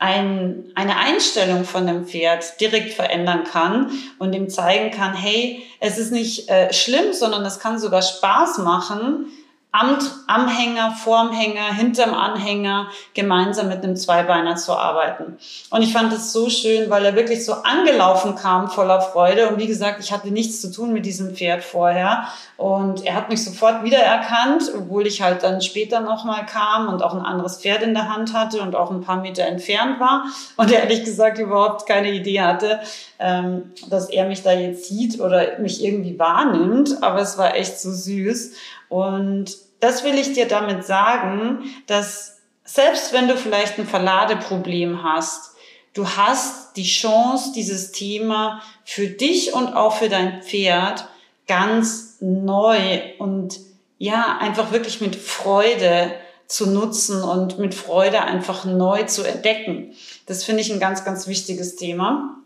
ein, 0.00 0.72
eine 0.74 0.96
Einstellung 0.96 1.64
von 1.64 1.86
dem 1.86 2.06
Pferd 2.06 2.58
direkt 2.58 2.94
verändern 2.94 3.44
kann 3.44 3.90
und 4.18 4.32
ihm 4.32 4.48
zeigen 4.48 4.90
kann, 4.90 5.14
hey, 5.14 5.62
es 5.78 5.98
ist 5.98 6.10
nicht 6.10 6.48
äh, 6.48 6.72
schlimm, 6.72 7.12
sondern 7.12 7.44
es 7.44 7.60
kann 7.60 7.78
sogar 7.78 8.00
Spaß 8.00 8.58
machen, 8.58 9.26
am, 9.72 9.98
am 10.26 10.48
Hänger, 10.48 10.90
vorm 10.90 11.32
Hänger, 11.32 11.72
hinterm 11.72 12.12
Anhänger 12.12 12.88
gemeinsam 13.14 13.68
mit 13.68 13.84
einem 13.84 13.96
Zweibeiner 13.96 14.56
zu 14.56 14.72
arbeiten. 14.72 15.38
Und 15.70 15.82
ich 15.82 15.92
fand 15.92 16.12
es 16.12 16.32
so 16.32 16.50
schön, 16.50 16.90
weil 16.90 17.04
er 17.04 17.14
wirklich 17.14 17.44
so 17.44 17.52
angelaufen 17.52 18.34
kam 18.34 18.68
voller 18.68 19.00
Freude. 19.00 19.48
Und 19.48 19.58
wie 19.58 19.68
gesagt, 19.68 20.00
ich 20.00 20.12
hatte 20.12 20.32
nichts 20.32 20.60
zu 20.60 20.72
tun 20.72 20.92
mit 20.92 21.06
diesem 21.06 21.36
Pferd 21.36 21.62
vorher. 21.62 22.26
Und 22.56 23.06
er 23.06 23.14
hat 23.14 23.30
mich 23.30 23.44
sofort 23.44 23.84
wiedererkannt, 23.84 24.72
obwohl 24.76 25.06
ich 25.06 25.22
halt 25.22 25.44
dann 25.44 25.62
später 25.62 26.00
nochmal 26.00 26.44
kam 26.46 26.88
und 26.88 27.04
auch 27.04 27.14
ein 27.14 27.24
anderes 27.24 27.58
Pferd 27.58 27.82
in 27.82 27.94
der 27.94 28.12
Hand 28.12 28.34
hatte 28.34 28.62
und 28.62 28.74
auch 28.74 28.90
ein 28.90 29.02
paar 29.02 29.20
Meter 29.20 29.44
entfernt 29.44 30.00
war. 30.00 30.24
Und 30.56 30.72
ehrlich 30.72 31.04
gesagt 31.04 31.38
überhaupt 31.38 31.86
keine 31.86 32.10
Idee 32.10 32.40
hatte, 32.40 32.80
ähm, 33.20 33.72
dass 33.88 34.10
er 34.10 34.26
mich 34.26 34.42
da 34.42 34.50
jetzt 34.50 34.86
sieht 34.86 35.20
oder 35.20 35.60
mich 35.60 35.84
irgendwie 35.84 36.18
wahrnimmt. 36.18 37.04
Aber 37.04 37.20
es 37.20 37.38
war 37.38 37.54
echt 37.54 37.78
so 37.78 37.92
süß. 37.92 38.52
Und 38.90 39.56
das 39.80 40.04
will 40.04 40.18
ich 40.18 40.34
dir 40.34 40.46
damit 40.46 40.84
sagen, 40.84 41.64
dass 41.86 42.40
selbst 42.64 43.14
wenn 43.14 43.28
du 43.28 43.36
vielleicht 43.36 43.78
ein 43.78 43.86
Verladeproblem 43.86 45.02
hast, 45.02 45.54
du 45.94 46.06
hast 46.06 46.76
die 46.76 46.84
Chance, 46.84 47.52
dieses 47.54 47.92
Thema 47.92 48.62
für 48.84 49.06
dich 49.06 49.54
und 49.54 49.74
auch 49.74 49.96
für 49.96 50.10
dein 50.10 50.42
Pferd 50.42 51.08
ganz 51.46 52.18
neu 52.20 53.00
und 53.18 53.58
ja, 53.98 54.38
einfach 54.38 54.72
wirklich 54.72 55.00
mit 55.00 55.16
Freude 55.16 56.14
zu 56.46 56.68
nutzen 56.68 57.22
und 57.22 57.58
mit 57.58 57.74
Freude 57.74 58.22
einfach 58.22 58.64
neu 58.64 59.04
zu 59.04 59.22
entdecken. 59.22 59.94
Das 60.26 60.44
finde 60.44 60.62
ich 60.62 60.72
ein 60.72 60.80
ganz, 60.80 61.04
ganz 61.04 61.26
wichtiges 61.26 61.76
Thema. 61.76 62.36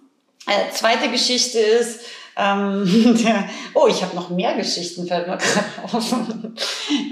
Äh, 0.47 0.73
zweite 0.73 1.11
Geschichte 1.11 1.59
ist, 1.59 2.01
ähm, 2.37 3.19
der, 3.25 3.49
oh, 3.75 3.87
ich 3.89 4.03
habe 4.03 4.17
noch 4.17 4.31
mehr 4.31 4.55
Geschichten, 4.55 5.07
fällt 5.07 5.27
mir 5.27 5.37
gerade 5.39 5.97
auf. 5.97 6.15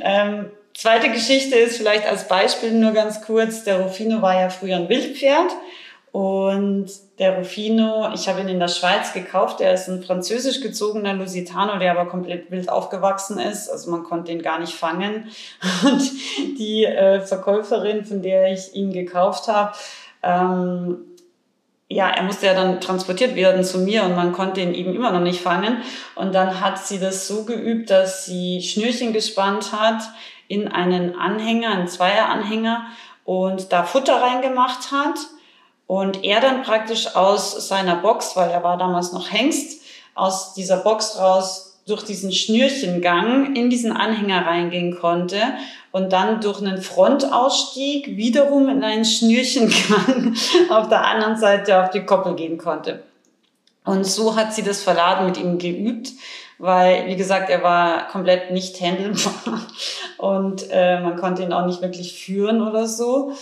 ähm, 0.02 0.50
zweite 0.74 1.10
Geschichte 1.10 1.56
ist 1.56 1.76
vielleicht 1.76 2.06
als 2.06 2.28
Beispiel 2.28 2.72
nur 2.72 2.92
ganz 2.92 3.22
kurz, 3.22 3.64
der 3.64 3.80
Rufino 3.80 4.22
war 4.22 4.40
ja 4.40 4.50
früher 4.50 4.76
ein 4.76 4.88
Wildpferd 4.88 5.52
und 6.12 6.90
der 7.18 7.38
Rufino, 7.38 8.12
ich 8.14 8.28
habe 8.28 8.42
ihn 8.42 8.48
in 8.48 8.60
der 8.60 8.68
Schweiz 8.68 9.14
gekauft, 9.14 9.60
der 9.60 9.72
ist 9.72 9.88
ein 9.88 10.02
französisch 10.02 10.60
gezogener 10.60 11.14
Lusitano, 11.14 11.78
der 11.78 11.92
aber 11.92 12.06
komplett 12.10 12.50
wild 12.50 12.68
aufgewachsen 12.68 13.38
ist, 13.38 13.70
also 13.70 13.90
man 13.90 14.02
konnte 14.02 14.30
ihn 14.30 14.42
gar 14.42 14.58
nicht 14.58 14.74
fangen. 14.74 15.30
Und 15.84 16.10
die 16.58 16.84
äh, 16.84 17.20
Verkäuferin, 17.20 18.04
von 18.04 18.20
der 18.20 18.52
ich 18.52 18.74
ihn 18.74 18.92
gekauft 18.92 19.48
habe, 19.48 19.72
ähm, 20.22 20.98
ja, 21.92 22.08
er 22.08 22.22
musste 22.22 22.46
ja 22.46 22.54
dann 22.54 22.80
transportiert 22.80 23.34
werden 23.34 23.64
zu 23.64 23.78
mir 23.78 24.04
und 24.04 24.16
man 24.16 24.32
konnte 24.32 24.60
ihn 24.60 24.74
eben 24.74 24.94
immer 24.94 25.12
noch 25.12 25.20
nicht 25.20 25.40
fangen. 25.40 25.82
Und 26.14 26.34
dann 26.34 26.60
hat 26.60 26.78
sie 26.78 26.98
das 26.98 27.26
so 27.26 27.44
geübt, 27.44 27.90
dass 27.90 28.24
sie 28.24 28.62
Schnürchen 28.62 29.12
gespannt 29.12 29.72
hat 29.72 30.02
in 30.48 30.68
einen 30.68 31.16
Anhänger, 31.16 31.70
einen 31.70 31.88
Zweieranhänger 31.88 32.86
und 33.24 33.72
da 33.72 33.84
Futter 33.84 34.20
reingemacht 34.20 34.90
hat. 34.92 35.18
Und 35.86 36.24
er 36.24 36.40
dann 36.40 36.62
praktisch 36.62 37.14
aus 37.14 37.68
seiner 37.68 37.96
Box, 37.96 38.36
weil 38.36 38.50
er 38.50 38.62
war 38.62 38.78
damals 38.78 39.12
noch 39.12 39.30
Hengst, 39.30 39.82
aus 40.14 40.54
dieser 40.54 40.78
Box 40.78 41.18
raus 41.18 41.71
durch 41.86 42.04
diesen 42.04 42.32
Schnürchengang 42.32 43.56
in 43.56 43.68
diesen 43.68 43.92
Anhänger 43.92 44.46
reingehen 44.46 44.96
konnte 44.98 45.38
und 45.90 46.12
dann 46.12 46.40
durch 46.40 46.60
einen 46.60 46.80
Frontausstieg 46.80 48.16
wiederum 48.16 48.68
in 48.68 48.84
einen 48.84 49.04
Schnürchengang 49.04 50.34
auf 50.70 50.88
der 50.88 51.04
anderen 51.04 51.36
Seite 51.36 51.82
auf 51.82 51.90
die 51.90 52.04
Koppel 52.04 52.34
gehen 52.34 52.58
konnte. 52.58 53.02
Und 53.84 54.06
so 54.06 54.36
hat 54.36 54.54
sie 54.54 54.62
das 54.62 54.82
Verladen 54.82 55.26
mit 55.26 55.38
ihm 55.38 55.58
geübt, 55.58 56.12
weil, 56.58 57.08
wie 57.08 57.16
gesagt, 57.16 57.50
er 57.50 57.64
war 57.64 58.06
komplett 58.08 58.52
nicht 58.52 58.80
handelbar 58.80 59.66
und 60.18 60.64
äh, 60.70 61.00
man 61.00 61.16
konnte 61.16 61.42
ihn 61.42 61.52
auch 61.52 61.66
nicht 61.66 61.82
wirklich 61.82 62.12
führen 62.14 62.62
oder 62.62 62.86
so. 62.86 63.32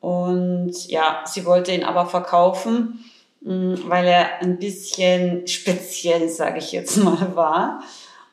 Und 0.00 0.88
ja, 0.88 1.22
sie 1.26 1.44
wollte 1.44 1.72
ihn 1.72 1.84
aber 1.84 2.06
verkaufen 2.06 3.04
weil 3.40 4.06
er 4.06 4.40
ein 4.42 4.58
bisschen 4.58 5.46
speziell, 5.46 6.28
sage 6.28 6.58
ich 6.58 6.72
jetzt 6.72 6.96
mal, 7.04 7.34
war. 7.34 7.82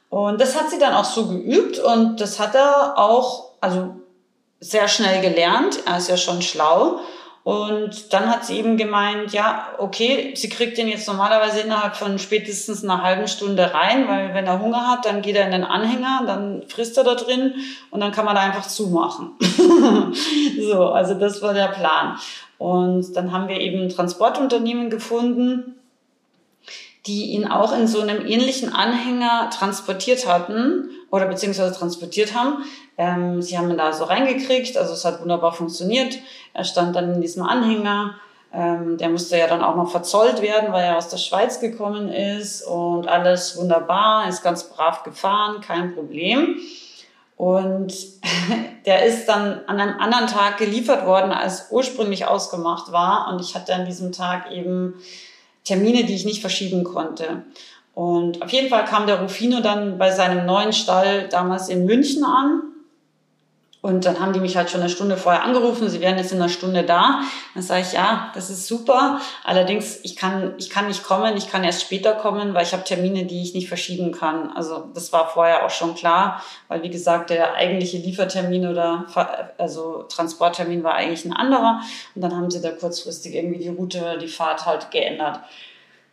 Und 0.10 0.40
das 0.40 0.60
hat 0.60 0.70
sie 0.70 0.80
dann 0.80 0.94
auch 0.94 1.06
so 1.06 1.28
geübt 1.28 1.80
und 1.80 2.22
das 2.22 2.40
hat 2.40 2.56
er 2.56 2.98
auch, 2.98 3.52
also 3.60 3.96
sehr 4.60 4.88
schnell 4.88 5.22
gelernt. 5.22 5.80
Er 5.86 5.98
ist 5.98 6.10
ja 6.10 6.18
schon 6.18 6.42
schlau. 6.42 7.00
Und 7.48 8.12
dann 8.12 8.30
hat 8.30 8.44
sie 8.44 8.58
eben 8.58 8.76
gemeint, 8.76 9.32
ja, 9.32 9.70
okay, 9.78 10.34
sie 10.36 10.50
kriegt 10.50 10.78
den 10.78 10.90
jetzt 10.90 11.08
normalerweise 11.08 11.62
innerhalb 11.62 11.96
von 11.96 12.20
spätestens 12.20 12.84
einer 12.84 13.04
halben 13.04 13.30
Stunde 13.30 13.74
rein, 13.74 14.06
weil 14.10 14.34
wenn 14.34 14.46
er 14.46 14.62
Hunger 14.62 14.86
hat, 14.86 15.06
dann 15.06 15.22
geht 15.22 15.38
er 15.38 15.46
in 15.46 15.54
den 15.54 15.64
Anhänger, 15.64 16.24
dann 16.28 16.64
frisst 16.68 16.98
er 16.98 17.06
da 17.06 17.16
drin 17.16 17.54
und 17.90 18.02
dann 18.02 18.12
kann 18.12 18.26
man 18.26 18.36
da 18.36 18.42
einfach 18.42 18.68
zumachen. 18.68 19.38
so, 20.60 20.88
also 20.88 21.14
das 21.14 21.42
war 21.42 21.54
der 21.54 21.70
Plan. 21.70 22.18
Und 22.58 23.16
dann 23.16 23.32
haben 23.32 23.48
wir 23.48 23.60
eben 23.60 23.90
Transportunternehmen 23.90 24.90
gefunden, 24.90 25.76
die 27.06 27.32
ihn 27.32 27.48
auch 27.48 27.72
in 27.72 27.88
so 27.88 28.02
einem 28.02 28.26
ähnlichen 28.26 28.74
Anhänger 28.74 29.50
transportiert 29.50 30.28
hatten 30.28 30.90
oder 31.10 31.26
beziehungsweise 31.26 31.74
transportiert 31.74 32.36
haben. 32.36 32.64
Ähm, 32.98 33.42
sie 33.42 33.58
haben 33.58 33.70
ihn 33.70 33.78
da 33.78 33.94
so 33.94 34.04
reingekriegt, 34.04 34.76
also 34.78 34.94
es 34.94 35.06
hat 35.06 35.22
wunderbar 35.22 35.54
funktioniert. 35.54 36.18
Er 36.54 36.64
stand 36.64 36.96
dann 36.96 37.14
in 37.14 37.22
diesem 37.22 37.44
Anhänger. 37.44 38.16
Ähm, 38.54 38.98
der 38.98 39.10
musste 39.10 39.38
ja 39.38 39.48
dann 39.48 39.62
auch 39.62 39.76
noch 39.76 39.90
verzollt 39.90 40.42
werden, 40.42 40.74
weil 40.74 40.86
er 40.86 40.98
aus 40.98 41.10
der 41.10 41.18
Schweiz 41.18 41.60
gekommen 41.60 42.10
ist 42.10 42.64
und 42.64 43.08
alles 43.08 43.58
wunderbar, 43.58 44.28
ist 44.28 44.42
ganz 44.42 44.70
brav 44.70 45.04
gefahren, 45.04 45.62
kein 45.62 45.94
Problem. 45.94 46.58
Und 47.38 47.94
der 48.86 49.06
ist 49.06 49.28
dann 49.28 49.62
an 49.68 49.80
einem 49.80 50.00
anderen 50.00 50.28
Tag 50.28 50.58
geliefert 50.58 51.06
worden, 51.06 51.32
als 51.32 51.68
ursprünglich 51.72 52.26
ausgemacht 52.26 52.92
war. 52.92 53.32
Und 53.32 53.40
ich 53.40 53.56
hatte 53.56 53.74
an 53.74 53.86
diesem 53.86 54.12
Tag 54.12 54.52
eben 54.52 54.96
Termine, 55.64 56.04
die 56.04 56.16
ich 56.16 56.26
nicht 56.26 56.42
verschieben 56.42 56.84
konnte. 56.84 57.44
Und 57.94 58.42
auf 58.42 58.50
jeden 58.50 58.70
Fall 58.70 58.86
kam 58.86 59.08
der 59.08 59.22
Rufino 59.22 59.62
dann 59.62 59.98
bei 59.98 60.12
seinem 60.12 60.46
neuen 60.46 60.74
Stall 60.74 61.30
damals 61.30 61.70
in 61.70 61.86
München 61.86 62.24
an. 62.24 62.62
Und 63.82 64.06
dann 64.06 64.20
haben 64.20 64.34
die 64.34 64.40
mich 64.40 64.58
halt 64.58 64.72
schon 64.72 64.82
eine 64.82 64.90
Stunde 64.90 65.18
vorher 65.18 65.44
angerufen, 65.44 65.88
sie 65.88 66.02
wären 66.02 66.18
jetzt 66.18 66.32
in 66.32 66.40
einer 66.40 66.50
Stunde 66.50 66.84
da. 66.84 67.22
Dann 67.54 67.62
sage 67.62 67.82
ich, 67.82 67.94
ja, 67.94 68.32
das 68.34 68.50
ist 68.50 68.68
super. 68.68 69.22
Allerdings, 69.44 70.00
ich 70.04 70.16
kann, 70.16 70.56
ich 70.58 70.72
kann 70.72 70.88
nicht 70.88 71.04
kommen, 71.04 71.38
ich 71.38 71.48
kann 71.48 71.64
erst 71.64 71.84
später 71.84 72.14
kommen, 72.14 72.56
weil 72.56 72.64
ich 72.64 72.74
habe 72.74 72.84
Termine, 72.84 73.26
die 73.26 73.44
ich 73.44 73.54
nicht 73.54 73.68
verschieben 73.68 74.12
kann. 74.12 74.52
Also 74.52 74.90
das 74.96 75.14
war 75.14 75.30
vorher 75.30 75.64
auch 75.64 75.70
schon 75.70 75.94
klar, 75.94 76.44
weil 76.68 76.82
wie 76.82 76.90
gesagt, 76.90 77.30
der 77.30 77.54
eigentliche 77.54 77.98
Liefertermin 77.98 78.68
oder 78.68 79.06
also 79.60 80.04
Transporttermin 80.10 80.84
war 80.84 80.96
eigentlich 80.96 81.26
ein 81.26 81.34
anderer. 81.34 81.82
Und 82.16 82.22
dann 82.24 82.36
haben 82.36 82.50
sie 82.50 82.62
da 82.62 82.72
kurzfristig 82.72 83.36
irgendwie 83.36 83.60
die 83.60 83.70
Route, 83.70 84.18
die 84.20 84.28
Fahrt 84.28 84.66
halt 84.66 84.90
geändert. 84.90 85.40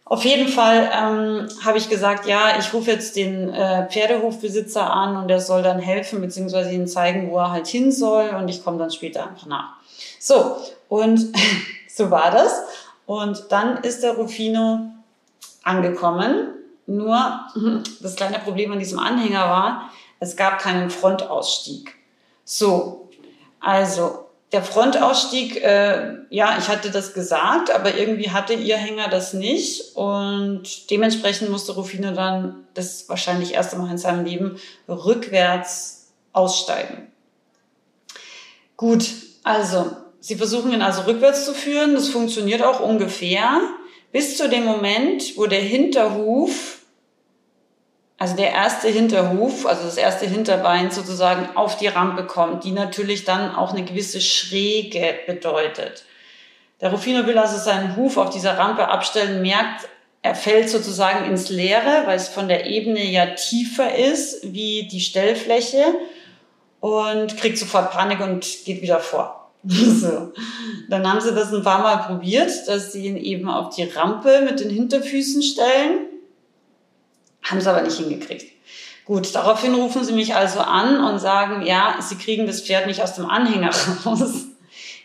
Auf 0.07 0.25
jeden 0.25 0.49
Fall 0.49 0.91
ähm, 0.93 1.49
habe 1.65 1.79
ich 1.79 1.89
gesagt, 1.89 2.27
ja, 2.27 2.59
ich 2.59 2.75
rufe 2.75 2.91
jetzt 2.91 3.17
den 3.17 3.49
äh, 3.49 3.89
Pferdehofbesitzer 3.89 4.93
an 4.93 5.17
und 5.17 5.29
der 5.29 5.41
soll 5.41 5.63
dann 5.63 5.79
helfen, 5.79 6.21
beziehungsweise 6.21 6.73
ihnen 6.73 6.87
zeigen, 6.87 7.31
wo 7.31 7.39
er 7.39 7.51
halt 7.51 7.67
hin 7.67 7.91
soll 7.91 8.29
und 8.31 8.49
ich 8.49 8.63
komme 8.63 8.79
dann 8.79 8.91
später 8.91 9.27
einfach 9.27 9.47
nach. 9.47 9.77
So, 10.19 10.59
und 10.89 11.35
so 11.89 12.11
war 12.11 12.31
das. 12.31 12.63
Und 13.07 13.47
dann 13.51 13.79
ist 13.79 14.03
der 14.03 14.13
Rufino 14.13 14.91
angekommen. 15.63 16.49
Nur 16.87 17.41
das 18.01 18.17
kleine 18.17 18.41
Problem 18.41 18.73
an 18.73 18.79
diesem 18.79 18.99
Anhänger 18.99 19.49
war, 19.49 19.91
es 20.21 20.37
gab 20.37 20.59
keinen 20.59 20.91
Frontausstieg. 20.91 21.95
So, 22.45 23.09
also 23.59 24.24
der 24.55 24.63
Frontausstieg, 24.63 25.65
äh, 25.65 26.13
ja, 26.31 26.57
ich 26.61 26.69
hatte 26.69 26.93
das 26.93 27.13
gesagt, 27.13 27.73
aber 27.73 27.99
irgendwie 27.99 28.31
hatte 28.31 28.53
ihr 28.53 28.77
Hänger 28.77 29.09
das 29.09 29.35
nicht. 29.35 29.97
Und 29.97 30.89
dementsprechend 30.91 31.51
musste 31.51 31.73
Rufino 31.73 32.13
dann 32.13 32.65
das 32.73 33.09
wahrscheinlich 33.09 33.55
erste 33.55 33.75
Mal 33.75 33.91
in 33.91 33.99
seinem 33.99 34.25
Leben 34.25 34.61
rückwärts 34.87 36.13
aussteigen. 36.33 37.09
Gut, 38.77 39.09
also 39.43 39.91
sie 40.21 40.37
versuchen 40.37 40.73
ihn 40.73 40.83
also 40.83 41.03
rückwärts 41.03 41.45
zu 41.45 41.53
führen, 41.53 41.97
das 41.97 42.07
funktioniert 42.07 42.63
auch 42.63 42.79
ungefähr. 42.79 43.61
Bis 44.13 44.37
zu 44.37 44.49
dem 44.49 44.65
Moment, 44.65 45.37
wo 45.37 45.47
der 45.47 45.63
Hinterhuf 45.63 46.79
also 48.19 48.37
der 48.37 48.53
erste 48.53 48.89
Hinterhuf, 48.89 49.67
also 49.67 49.85
das 49.85 49.97
erste 49.97 50.27
Hinterbein 50.27 50.91
sozusagen 50.91 51.57
auf 51.57 51.77
die 51.77 51.89
Rampe 51.89 52.25
kommt, 52.27 52.65
die 52.65 52.71
natürlich 52.71 53.25
dann 53.25 53.55
auch 53.55 53.73
eine 53.73 53.85
gewisse 53.85 54.21
Schräge 54.21 55.15
bedeutet. 55.27 56.05
Der 56.81 56.91
Rufino 56.91 57.27
will 57.27 57.39
also 57.39 57.59
seinen 57.59 57.97
Huf 57.97 58.17
auf 58.17 58.31
dieser 58.31 58.57
Rampe 58.59 58.89
abstellen, 58.89 59.43
merkt, 59.43 59.89
er 60.23 60.35
fällt 60.35 60.71
sozusagen 60.71 61.27
ins 61.27 61.51
Leere, 61.51 62.05
weil 62.07 62.17
es 62.17 62.29
von 62.29 62.49
der 62.49 62.67
Ebene 62.67 63.05
ja 63.05 63.27
tiefer 63.27 63.95
ist 63.95 64.55
wie 64.55 64.89
die 64.91 65.01
Stellfläche 65.01 65.85
und 66.81 67.37
kriegt 67.37 67.59
sofort 67.59 67.91
Panik 67.91 68.21
und 68.21 68.47
geht 68.65 68.81
wieder 68.81 69.01
vor. 69.01 69.51
So. 69.67 70.33
Dann 70.91 71.11
haben 71.11 71.21
sie 71.21 71.35
das 71.35 71.53
ein 71.53 71.63
paar 71.63 71.81
Mal 71.81 71.97
probiert, 71.97 72.51
dass 72.67 72.93
sie 72.93 73.07
ihn 73.07 73.17
eben 73.17 73.49
auf 73.49 73.75
die 73.75 73.85
Rampe 73.85 74.43
mit 74.43 74.61
den 74.61 74.69
Hinterfüßen 74.69 75.43
stellen. 75.43 76.07
Haben 77.45 77.61
sie 77.61 77.71
aber 77.71 77.83
nicht 77.83 77.97
hingekriegt. 77.97 78.53
Gut, 79.05 79.35
daraufhin 79.35 79.75
rufen 79.75 80.03
sie 80.03 80.15
mich 80.15 80.35
also 80.35 80.61
an 80.61 81.05
und 81.05 81.19
sagen, 81.19 81.65
ja, 81.67 81.97
sie 82.01 82.17
kriegen 82.17 82.47
das 82.47 82.63
Pferd 82.63 82.87
nicht 82.87 83.03
aus 83.03 83.15
dem 83.15 83.27
Anhänger 83.27 83.71
raus. 84.07 84.47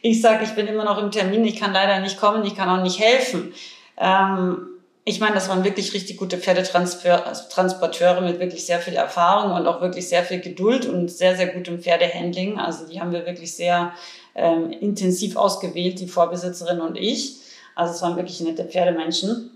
Ich 0.01 0.22
sage, 0.22 0.46
ich 0.46 0.51
bin 0.51 0.67
immer 0.67 0.86
noch 0.86 0.98
im 0.98 1.12
Termin, 1.12 1.43
ich 1.43 1.58
kann 1.60 1.74
leider 1.74 2.00
nicht 2.00 2.17
kommen, 2.17 2.46
ich 2.46 2.55
kann 2.55 2.69
auch 2.69 2.81
nicht 2.81 3.00
helfen. 3.00 3.53
Ähm, 3.98 4.69
ich 5.03 5.19
meine, 5.19 5.34
das 5.34 5.50
waren 5.50 5.65
wirklich 5.65 5.93
richtig 5.93 6.17
gute 6.17 6.38
Pferdetransporteure 6.38 8.22
mit 8.22 8.39
wirklich 8.39 8.65
sehr 8.65 8.79
viel 8.79 8.93
Erfahrung 8.93 9.53
und 9.53 9.67
auch 9.67 9.81
wirklich 9.81 10.08
sehr 10.08 10.24
viel 10.24 10.39
Geduld 10.39 10.86
und 10.86 11.10
sehr, 11.10 11.36
sehr 11.36 11.48
gutem 11.48 11.81
Pferdehandling. 11.81 12.60
Also 12.60 12.86
die 12.88 13.01
haben 13.01 13.12
wir 13.12 13.25
wirklich 13.25 13.53
sehr 13.53 13.91
ähm, 14.36 14.72
intensiv 14.72 15.36
ausgewählt, 15.36 16.00
die 16.00 16.08
Vorbesitzerin 16.08 16.79
und 16.79 16.96
ich. 16.96 17.38
Also 17.75 17.93
es 17.93 18.01
waren 18.01 18.15
wirklich 18.15 18.39
nette 18.41 18.63
Pferdemenschen. 18.63 19.51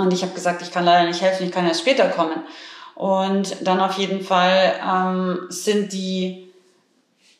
Und 0.00 0.12
ich 0.12 0.22
habe 0.22 0.32
gesagt, 0.32 0.62
ich 0.62 0.70
kann 0.70 0.84
leider 0.84 1.06
nicht 1.06 1.20
helfen, 1.20 1.46
ich 1.46 1.52
kann 1.52 1.66
erst 1.66 1.80
später 1.80 2.08
kommen. 2.08 2.42
Und 2.94 3.66
dann 3.66 3.80
auf 3.80 3.94
jeden 3.94 4.20
Fall 4.20 4.74
ähm, 4.86 5.46
sind 5.48 5.92
die, 5.92 6.52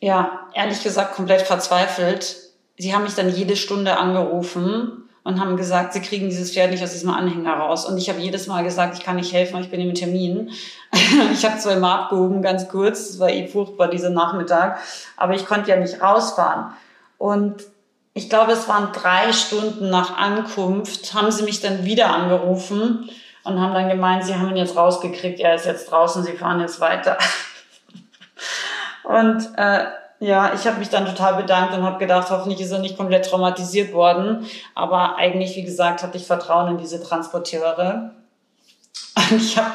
ja, 0.00 0.49
ehrlich 0.55 0.83
gesagt, 0.83 1.14
komplett 1.14 1.43
verzweifelt. 1.43 2.37
Sie 2.79 2.95
haben 2.95 3.05
mich 3.05 3.14
dann 3.14 3.29
jede 3.29 3.57
Stunde 3.57 3.99
angerufen 3.99 5.09
und 5.23 5.38
haben 5.38 5.57
gesagt, 5.57 5.93
sie 5.93 6.00
kriegen 6.00 6.31
dieses 6.31 6.52
Pferd 6.52 6.71
nicht 6.71 6.83
aus 6.83 6.93
diesem 6.93 7.11
Anhänger 7.11 7.55
raus. 7.55 7.85
Und 7.85 7.99
ich 7.99 8.09
habe 8.09 8.21
jedes 8.21 8.47
Mal 8.47 8.64
gesagt, 8.64 8.97
ich 8.97 9.05
kann 9.05 9.17
nicht 9.17 9.33
helfen, 9.33 9.61
ich 9.61 9.71
bin 9.71 9.81
im 9.81 9.95
Termin. 9.95 10.50
ich 11.33 11.45
habe 11.45 11.59
zwar 11.59 11.75
immer 11.75 12.00
abgehoben, 12.05 12.40
ganz 12.40 12.69
kurz, 12.69 13.11
es 13.11 13.19
war 13.19 13.29
eh 13.29 13.47
furchtbar 13.47 13.88
dieser 13.88 14.11
Nachmittag, 14.11 14.79
aber 15.17 15.35
ich 15.35 15.47
konnte 15.47 15.71
ja 15.71 15.76
nicht 15.76 16.00
rausfahren. 16.00 16.73
Und 17.19 17.67
ich 18.21 18.29
glaube, 18.29 18.53
es 18.53 18.69
waren 18.69 18.93
drei 18.93 19.33
Stunden 19.33 19.89
nach 19.89 20.19
Ankunft, 20.19 21.15
haben 21.15 21.31
sie 21.31 21.43
mich 21.43 21.61
dann 21.61 21.87
wieder 21.87 22.15
angerufen 22.15 23.09
und 23.45 23.59
haben 23.59 23.73
dann 23.73 23.89
gemeint, 23.89 24.25
sie 24.25 24.35
haben 24.35 24.50
ihn 24.50 24.59
jetzt 24.59 24.77
rausgekriegt, 24.77 25.41
er 25.41 25.55
ist 25.55 25.65
jetzt 25.65 25.91
draußen, 25.91 26.23
sie 26.23 26.35
fahren 26.35 26.61
jetzt 26.61 26.81
weiter. 26.81 27.17
und 29.05 29.49
äh, 29.57 29.87
ja, 30.19 30.53
ich 30.53 30.67
habe 30.67 30.81
mich 30.81 30.91
dann 30.91 31.07
total 31.07 31.37
bedankt 31.41 31.73
und 31.73 31.83
habe 31.83 31.99
gedacht, 31.99 32.29
hoffentlich 32.29 32.61
ist 32.61 32.73
er 32.73 32.81
nicht 32.81 32.99
komplett 32.99 33.25
traumatisiert 33.25 33.95
worden. 33.95 34.47
Aber 34.75 35.17
eigentlich, 35.17 35.57
wie 35.57 35.65
gesagt, 35.65 36.03
hatte 36.03 36.19
ich 36.19 36.27
Vertrauen 36.27 36.73
in 36.73 36.77
diese 36.77 37.03
Transporteure. 37.03 38.11
Und 39.31 39.37
ich 39.41 39.57
habe 39.57 39.73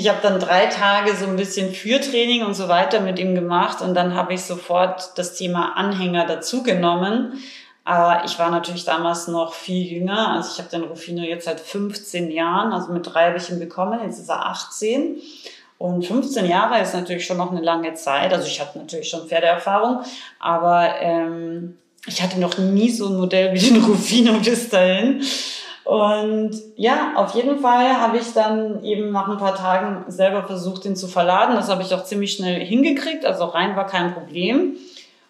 ich 0.00 0.08
hab 0.08 0.22
dann 0.22 0.40
drei 0.40 0.66
Tage 0.66 1.14
so 1.14 1.26
ein 1.26 1.36
bisschen 1.36 1.74
Führtraining 1.74 2.42
und 2.42 2.54
so 2.54 2.68
weiter 2.68 3.00
mit 3.00 3.18
ihm 3.18 3.34
gemacht 3.34 3.82
und 3.82 3.94
dann 3.94 4.14
habe 4.14 4.32
ich 4.32 4.42
sofort 4.42 5.12
das 5.16 5.34
Thema 5.34 5.76
Anhänger 5.76 6.26
dazugenommen. 6.26 7.34
Aber 7.84 8.24
ich 8.24 8.38
war 8.38 8.50
natürlich 8.50 8.84
damals 8.84 9.28
noch 9.28 9.52
viel 9.52 9.86
jünger. 9.86 10.28
Also 10.32 10.52
ich 10.52 10.58
habe 10.58 10.70
den 10.70 10.84
Rufino 10.88 11.22
jetzt 11.22 11.44
seit 11.44 11.60
15 11.60 12.30
Jahren, 12.30 12.72
also 12.72 12.92
mit 12.92 13.06
drei 13.06 13.26
habe 13.26 13.36
ich 13.36 13.50
ihn 13.50 13.58
bekommen, 13.58 14.00
jetzt 14.02 14.18
ist 14.18 14.30
er 14.30 14.46
18. 14.46 15.16
Und 15.76 16.06
15 16.06 16.46
Jahre 16.46 16.80
ist 16.80 16.94
natürlich 16.94 17.26
schon 17.26 17.36
noch 17.36 17.50
eine 17.50 17.60
lange 17.60 17.92
Zeit. 17.92 18.32
Also 18.32 18.46
ich 18.46 18.58
hatte 18.60 18.78
natürlich 18.78 19.08
schon 19.08 19.28
Pferdeerfahrung, 19.28 20.00
aber 20.38 20.94
ähm, 21.00 21.76
ich 22.06 22.22
hatte 22.22 22.40
noch 22.40 22.56
nie 22.56 22.90
so 22.90 23.08
ein 23.08 23.18
Modell 23.18 23.52
wie 23.52 23.58
den 23.58 23.84
Rufino 23.84 24.32
bis 24.40 24.70
dahin. 24.70 25.22
Und 25.90 26.52
ja, 26.76 27.14
auf 27.16 27.34
jeden 27.34 27.58
Fall 27.58 28.00
habe 28.00 28.16
ich 28.16 28.32
dann 28.32 28.84
eben 28.84 29.10
nach 29.10 29.28
ein 29.28 29.38
paar 29.38 29.56
Tagen 29.56 30.04
selber 30.06 30.44
versucht, 30.44 30.84
ihn 30.84 30.94
zu 30.94 31.08
verladen. 31.08 31.56
Das 31.56 31.68
habe 31.68 31.82
ich 31.82 31.92
auch 31.92 32.04
ziemlich 32.04 32.34
schnell 32.34 32.64
hingekriegt. 32.64 33.26
Also 33.26 33.46
rein 33.46 33.74
war 33.74 33.88
kein 33.88 34.14
Problem. 34.14 34.76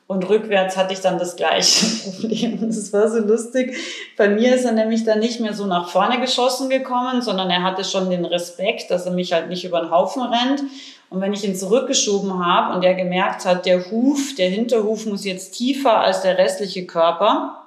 Und 0.06 0.28
rückwärts 0.28 0.76
hatte 0.76 0.92
ich 0.92 1.00
dann 1.00 1.18
das 1.18 1.36
gleiche 1.36 1.86
Problem. 2.10 2.58
Das 2.60 2.92
war 2.92 3.08
so 3.08 3.20
lustig. 3.20 3.74
Bei 4.18 4.28
mir 4.28 4.54
ist 4.54 4.66
er 4.66 4.72
nämlich 4.72 5.02
dann 5.02 5.20
nicht 5.20 5.40
mehr 5.40 5.54
so 5.54 5.64
nach 5.64 5.88
vorne 5.88 6.20
geschossen 6.20 6.68
gekommen, 6.68 7.22
sondern 7.22 7.48
er 7.48 7.62
hatte 7.62 7.82
schon 7.82 8.10
den 8.10 8.26
Respekt, 8.26 8.90
dass 8.90 9.06
er 9.06 9.12
mich 9.12 9.32
halt 9.32 9.48
nicht 9.48 9.64
über 9.64 9.80
den 9.80 9.90
Haufen 9.90 10.20
rennt. 10.20 10.62
Und 11.08 11.22
wenn 11.22 11.32
ich 11.32 11.42
ihn 11.42 11.56
zurückgeschoben 11.56 12.44
habe 12.44 12.74
und 12.74 12.84
er 12.84 12.92
gemerkt 12.92 13.46
hat, 13.46 13.64
der 13.64 13.90
Huf, 13.90 14.34
der 14.36 14.50
Hinterhuf 14.50 15.06
muss 15.06 15.24
jetzt 15.24 15.52
tiefer 15.52 16.00
als 16.00 16.20
der 16.20 16.36
restliche 16.36 16.84
Körper, 16.84 17.59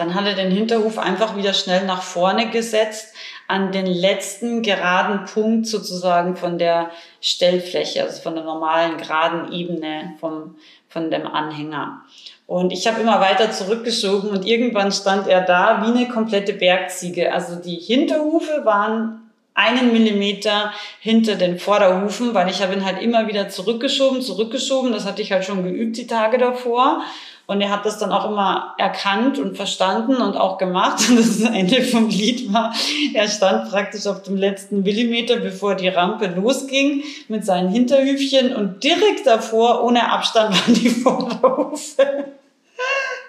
dann 0.00 0.14
hat 0.14 0.24
er 0.24 0.34
den 0.34 0.50
Hinterhuf 0.50 0.98
einfach 0.98 1.36
wieder 1.36 1.52
schnell 1.52 1.84
nach 1.84 2.02
vorne 2.02 2.48
gesetzt 2.48 3.14
an 3.48 3.70
den 3.70 3.86
letzten 3.86 4.62
geraden 4.62 5.26
Punkt 5.26 5.66
sozusagen 5.66 6.36
von 6.36 6.56
der 6.56 6.90
Stellfläche, 7.20 8.02
also 8.02 8.22
von 8.22 8.34
der 8.34 8.44
normalen 8.44 8.96
geraden 8.96 9.52
Ebene 9.52 10.14
vom, 10.18 10.56
von 10.88 11.10
dem 11.10 11.26
Anhänger. 11.26 12.02
Und 12.46 12.72
ich 12.72 12.86
habe 12.86 13.00
immer 13.00 13.20
weiter 13.20 13.50
zurückgeschoben 13.50 14.30
und 14.30 14.46
irgendwann 14.46 14.90
stand 14.90 15.26
er 15.26 15.42
da 15.42 15.82
wie 15.82 15.98
eine 15.98 16.08
komplette 16.08 16.54
Bergziege. 16.54 17.32
Also 17.32 17.56
die 17.56 17.76
Hinterhufe 17.76 18.64
waren 18.64 19.19
einen 19.54 19.92
Millimeter 19.92 20.72
hinter 21.00 21.34
den 21.34 21.58
Vorderhufen, 21.58 22.34
weil 22.34 22.48
ich 22.48 22.62
habe 22.62 22.74
ihn 22.74 22.84
halt 22.84 23.02
immer 23.02 23.28
wieder 23.28 23.48
zurückgeschoben, 23.48 24.22
zurückgeschoben. 24.22 24.92
Das 24.92 25.04
hatte 25.04 25.22
ich 25.22 25.32
halt 25.32 25.44
schon 25.44 25.64
geübt 25.64 25.96
die 25.96 26.06
Tage 26.06 26.38
davor. 26.38 27.02
Und 27.46 27.60
er 27.60 27.70
hat 27.70 27.84
das 27.84 27.98
dann 27.98 28.12
auch 28.12 28.30
immer 28.30 28.76
erkannt 28.78 29.40
und 29.40 29.56
verstanden 29.56 30.14
und 30.16 30.36
auch 30.36 30.56
gemacht. 30.56 31.02
Und 31.10 31.18
das 31.18 31.40
Ende 31.40 31.82
vom 31.82 32.08
Lied 32.08 32.52
war, 32.52 32.72
er 33.12 33.26
stand 33.26 33.68
praktisch 33.70 34.06
auf 34.06 34.22
dem 34.22 34.36
letzten 34.36 34.84
Millimeter, 34.84 35.34
bevor 35.36 35.74
die 35.74 35.88
Rampe 35.88 36.28
losging, 36.28 37.02
mit 37.26 37.44
seinen 37.44 37.70
Hinterhüfchen 37.70 38.54
und 38.54 38.84
direkt 38.84 39.26
davor, 39.26 39.82
ohne 39.82 40.12
Abstand, 40.12 40.54
waren 40.66 40.74
die 40.74 40.90
Vorderhufe. 40.90 42.26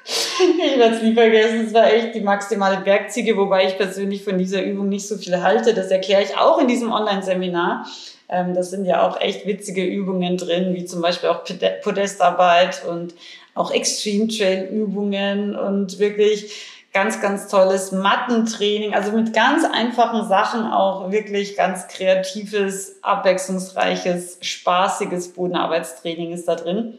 Ich 0.42 0.80
werde 0.80 0.96
es 0.96 1.04
nie 1.04 1.14
vergessen, 1.14 1.66
es 1.68 1.74
war 1.74 1.92
echt 1.92 2.16
die 2.16 2.22
maximale 2.22 2.82
Bergziege, 2.82 3.38
wobei 3.38 3.68
ich 3.68 3.78
persönlich 3.78 4.24
von 4.24 4.38
dieser 4.38 4.64
Übung 4.64 4.90
nicht 4.90 5.08
so 5.08 5.18
viel 5.18 5.42
halte. 5.42 5.74
Das 5.74 5.92
erkläre 5.92 6.24
ich 6.24 6.38
auch 6.38 6.60
in 6.60 6.68
diesem 6.68 6.92
Online-Seminar. 6.92 7.86
Ähm, 8.30 8.54
das 8.54 8.72
sind 8.72 8.86
ja 8.86 9.08
auch 9.08 9.20
echt 9.20 9.46
witzige 9.46 9.84
Übungen 9.84 10.38
drin, 10.38 10.74
wie 10.74 10.86
zum 10.86 11.02
Beispiel 11.02 11.30
auch 11.30 11.44
Podestarbeit 11.84 12.84
und 12.86 13.14
auch 13.54 13.72
Extreme 13.72 14.28
Trail 14.28 14.70
Übungen 14.72 15.56
und 15.56 16.00
wirklich 16.00 16.52
ganz, 16.94 17.22
ganz 17.22 17.48
tolles 17.48 17.92
Mattentraining. 17.92 18.94
Also 18.94 19.12
mit 19.12 19.34
ganz 19.34 19.66
einfachen 19.66 20.28
Sachen 20.28 20.66
auch 20.66 21.12
wirklich 21.12 21.56
ganz 21.56 21.88
kreatives, 21.88 22.98
abwechslungsreiches, 23.02 24.40
spaßiges 24.42 25.34
Bodenarbeitstraining 25.34 26.32
ist 26.32 26.48
da 26.48 26.56
drin. 26.56 26.98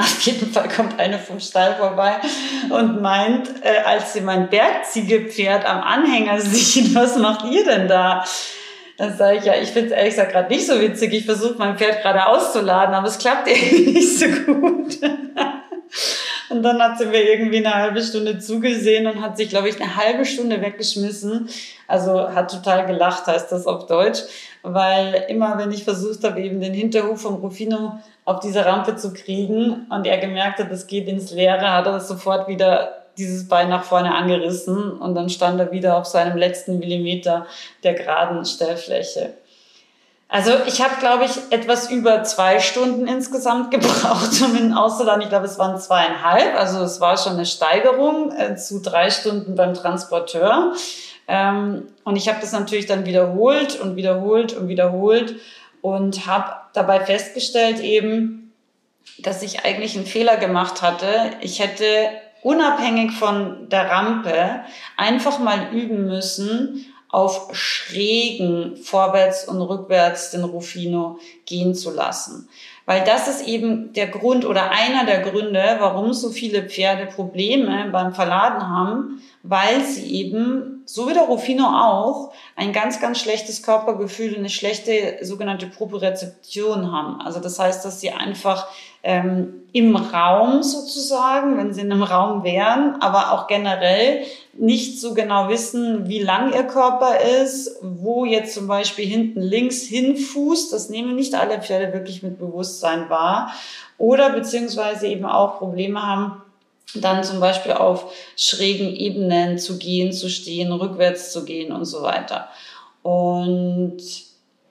Auf 0.00 0.20
jeden 0.22 0.50
Fall 0.50 0.68
kommt 0.68 0.98
eine 0.98 1.18
vom 1.18 1.40
Stall 1.40 1.74
vorbei 1.74 2.16
und 2.70 3.02
meint, 3.02 3.50
äh, 3.62 3.82
als 3.84 4.14
sie 4.14 4.22
mein 4.22 4.48
Bergziegepferd 4.48 5.66
am 5.66 5.82
Anhänger 5.82 6.40
sieht, 6.40 6.94
was 6.94 7.16
macht 7.16 7.44
ihr 7.44 7.64
denn 7.64 7.86
da? 7.86 8.24
Dann 8.96 9.16
sage 9.16 9.38
ich, 9.38 9.44
ja, 9.44 9.54
ich 9.54 9.70
finde 9.70 9.90
es 9.90 9.92
ehrlich 9.92 10.14
gesagt 10.14 10.32
gerade 10.32 10.48
nicht 10.48 10.66
so 10.66 10.80
witzig. 10.80 11.12
Ich 11.12 11.26
versuche 11.26 11.54
mein 11.58 11.76
Pferd 11.76 12.00
gerade 12.00 12.26
auszuladen, 12.26 12.94
aber 12.94 13.08
es 13.08 13.18
klappt 13.18 13.46
irgendwie 13.50 13.92
nicht 13.92 14.18
so 14.18 14.26
gut. 14.26 14.98
Und 16.48 16.62
dann 16.62 16.82
hat 16.82 16.98
sie 16.98 17.06
mir 17.06 17.22
irgendwie 17.22 17.58
eine 17.58 17.74
halbe 17.74 18.02
Stunde 18.02 18.38
zugesehen 18.40 19.06
und 19.06 19.22
hat 19.22 19.36
sich, 19.36 19.48
glaube 19.48 19.68
ich, 19.68 19.80
eine 19.80 19.94
halbe 19.94 20.24
Stunde 20.24 20.60
weggeschmissen. 20.60 21.48
Also 21.86 22.34
hat 22.34 22.50
total 22.50 22.86
gelacht, 22.86 23.28
heißt 23.28 23.52
das 23.52 23.68
auf 23.68 23.86
Deutsch. 23.86 24.20
Weil 24.62 25.26
immer, 25.28 25.56
wenn 25.58 25.72
ich 25.72 25.84
versucht 25.84 26.22
habe, 26.24 26.40
eben 26.40 26.60
den 26.60 26.74
Hinterhof 26.74 27.22
vom 27.22 27.36
Rufino 27.36 27.98
auf 28.24 28.40
diese 28.40 28.64
Rampe 28.66 28.96
zu 28.96 29.12
kriegen 29.12 29.86
und 29.90 30.06
er 30.06 30.18
gemerkt 30.18 30.58
hat, 30.58 30.70
das 30.70 30.86
geht 30.86 31.08
ins 31.08 31.30
Leere, 31.30 31.72
hat 31.72 31.86
er 31.86 32.00
sofort 32.00 32.46
wieder 32.46 33.00
dieses 33.16 33.48
Bein 33.48 33.68
nach 33.68 33.84
vorne 33.84 34.14
angerissen 34.14 34.92
und 34.92 35.14
dann 35.14 35.28
stand 35.28 35.60
er 35.60 35.72
wieder 35.72 35.96
auf 35.96 36.06
seinem 36.06 36.36
letzten 36.36 36.78
Millimeter 36.78 37.46
der 37.82 37.94
geraden 37.94 38.44
Stellfläche. 38.44 39.34
Also 40.32 40.52
ich 40.66 40.80
habe, 40.80 40.94
glaube 41.00 41.24
ich, 41.24 41.32
etwas 41.50 41.90
über 41.90 42.22
zwei 42.22 42.60
Stunden 42.60 43.08
insgesamt 43.08 43.70
gebraucht, 43.72 44.40
um 44.42 44.56
ihn 44.56 44.72
auszuladen. 44.72 45.22
Ich 45.22 45.28
glaube, 45.28 45.46
es 45.46 45.58
waren 45.58 45.78
zweieinhalb. 45.78 46.56
Also 46.56 46.82
es 46.82 47.00
war 47.00 47.16
schon 47.16 47.32
eine 47.32 47.46
Steigerung 47.46 48.30
äh, 48.30 48.54
zu 48.54 48.80
drei 48.80 49.10
Stunden 49.10 49.56
beim 49.56 49.74
Transporteur. 49.74 50.72
Ähm, 51.30 51.84
und 52.04 52.16
ich 52.16 52.28
habe 52.28 52.40
das 52.40 52.52
natürlich 52.52 52.86
dann 52.86 53.06
wiederholt 53.06 53.78
und 53.78 53.94
wiederholt 53.94 54.52
und 54.52 54.68
wiederholt 54.68 55.36
und 55.80 56.26
habe 56.26 56.56
dabei 56.74 57.00
festgestellt 57.00 57.80
eben, 57.80 58.52
dass 59.18 59.42
ich 59.42 59.64
eigentlich 59.64 59.96
einen 59.96 60.06
Fehler 60.06 60.36
gemacht 60.36 60.82
hatte. 60.82 61.30
Ich 61.40 61.60
hätte 61.60 61.84
unabhängig 62.42 63.12
von 63.12 63.68
der 63.68 63.90
Rampe 63.90 64.60
einfach 64.96 65.38
mal 65.38 65.68
üben 65.72 66.06
müssen, 66.06 66.86
auf 67.08 67.48
schrägen 67.52 68.76
vorwärts 68.76 69.46
und 69.46 69.60
rückwärts 69.60 70.30
den 70.30 70.44
Rufino 70.44 71.18
gehen 71.44 71.74
zu 71.74 71.90
lassen. 71.90 72.48
Weil 72.86 73.04
das 73.04 73.28
ist 73.28 73.46
eben 73.46 73.92
der 73.92 74.06
Grund 74.06 74.44
oder 74.44 74.70
einer 74.70 75.04
der 75.04 75.20
Gründe, 75.20 75.76
warum 75.80 76.12
so 76.12 76.30
viele 76.30 76.62
Pferde 76.62 77.06
Probleme 77.06 77.88
beim 77.92 78.14
Verladen 78.14 78.68
haben, 78.68 79.22
weil 79.42 79.84
sie 79.84 80.12
eben 80.12 80.79
so 80.94 81.08
wie 81.08 81.14
der 81.14 81.22
Rufino 81.24 81.64
auch, 81.64 82.32
ein 82.56 82.72
ganz, 82.72 83.00
ganz 83.00 83.20
schlechtes 83.20 83.62
Körpergefühl, 83.62 84.36
eine 84.36 84.48
schlechte 84.48 85.18
sogenannte 85.22 85.66
Propriozeption 85.66 86.90
haben. 86.90 87.20
Also 87.20 87.38
das 87.38 87.58
heißt, 87.58 87.84
dass 87.84 88.00
sie 88.00 88.10
einfach 88.10 88.66
ähm, 89.02 89.62
im 89.72 89.94
Raum 89.94 90.62
sozusagen, 90.62 91.56
wenn 91.56 91.72
sie 91.72 91.82
in 91.82 91.92
einem 91.92 92.02
Raum 92.02 92.42
wären, 92.42 93.00
aber 93.00 93.32
auch 93.32 93.46
generell 93.46 94.24
nicht 94.52 95.00
so 95.00 95.14
genau 95.14 95.48
wissen, 95.48 96.08
wie 96.08 96.20
lang 96.20 96.52
ihr 96.52 96.64
Körper 96.64 97.20
ist, 97.20 97.78
wo 97.82 98.24
jetzt 98.24 98.54
zum 98.54 98.66
Beispiel 98.66 99.06
hinten 99.06 99.40
links 99.40 99.82
hinfußt. 99.82 100.72
Das 100.72 100.90
nehmen 100.90 101.14
nicht 101.14 101.34
alle 101.34 101.62
Pferde 101.62 101.92
wirklich 101.92 102.22
mit 102.22 102.38
Bewusstsein 102.38 103.08
wahr. 103.08 103.52
Oder 103.96 104.30
beziehungsweise 104.30 105.06
eben 105.06 105.24
auch 105.24 105.58
Probleme 105.58 106.02
haben, 106.02 106.42
dann 106.94 107.24
zum 107.24 107.40
Beispiel 107.40 107.72
auf 107.72 108.12
schrägen 108.36 108.94
Ebenen 108.94 109.58
zu 109.58 109.78
gehen, 109.78 110.12
zu 110.12 110.28
stehen, 110.28 110.72
rückwärts 110.72 111.32
zu 111.32 111.44
gehen 111.44 111.72
und 111.72 111.84
so 111.84 112.02
weiter. 112.02 112.48
Und 113.02 113.98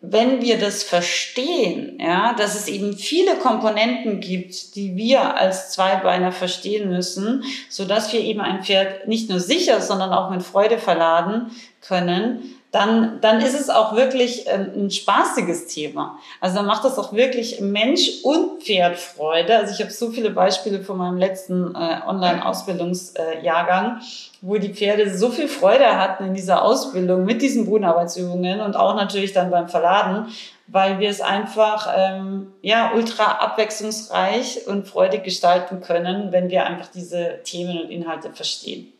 wenn 0.02 0.42
wir 0.42 0.58
das 0.58 0.84
verstehen, 0.84 1.98
ja, 2.00 2.34
dass 2.34 2.56
es 2.56 2.68
eben 2.70 2.98
viele 2.98 3.36
Komponenten 3.36 4.22
gibt, 4.22 4.76
die 4.76 4.96
wir 4.96 5.36
als 5.36 5.72
Zweibeiner 5.72 6.32
verstehen 6.32 6.90
müssen, 6.90 7.44
so 7.70 7.84
dass 7.84 8.14
wir 8.14 8.22
eben 8.22 8.40
ein 8.40 8.64
Pferd 8.64 9.08
nicht 9.08 9.30
nur 9.30 9.42
sicher, 9.42 9.82
sondern 9.82 10.14
auch 10.14 10.30
mit 10.30 10.42
Freude 10.42 10.78
verladen 10.78 11.52
können, 11.82 12.59
dann, 12.72 13.20
dann 13.22 13.42
ist 13.42 13.60
es 13.60 13.70
auch 13.72 13.96
wirklich 13.96 14.46
ähm, 14.48 14.72
ein 14.76 14.92
spaßiges 14.92 15.68
Thema. 15.68 16.20
Also 16.40 16.58
dann 16.58 16.68
macht 16.68 16.86
das 16.86 17.00
auch 17.00 17.14
wirklich 17.14 17.62
Mensch 17.62 18.24
und 18.24 18.62
Pferd 18.62 18.98
Freude. 18.98 19.58
Also 19.58 19.74
ich 19.74 19.82
habe 19.82 19.92
so 19.92 20.12
viele 20.12 20.30
Beispiele 20.30 20.82
von 20.82 20.98
meinem 20.98 21.18
letzten 21.18 21.74
äh, 21.74 22.02
Online-Ausbildungsjahrgang, 22.06 24.02
wo 24.42 24.58
die 24.58 24.74
Pferde 24.74 25.18
so 25.18 25.30
viel 25.30 25.48
Freude 25.48 25.98
hatten 25.98 26.26
in 26.26 26.34
dieser 26.36 26.64
Ausbildung 26.64 27.26
mit 27.26 27.42
diesen 27.42 27.66
Bodenarbeitsübungen 27.66 28.62
und 28.62 28.76
auch 28.76 28.96
natürlich 28.96 29.34
dann 29.34 29.50
beim 29.50 29.68
Verladen, 29.68 30.28
weil 30.68 31.00
wir 31.00 31.10
es 31.10 31.22
einfach 31.22 31.92
ähm, 31.98 32.54
ja 32.62 32.92
ultra 32.94 33.24
abwechslungsreich 33.40 34.68
und 34.68 34.88
freudig 34.88 35.24
gestalten 35.24 35.82
können, 35.82 36.32
wenn 36.32 36.52
wir 36.52 36.68
einfach 36.68 36.90
diese 36.94 37.40
Themen 37.44 37.82
und 37.82 37.90
Inhalte 37.90 38.30
verstehen. 38.32 38.94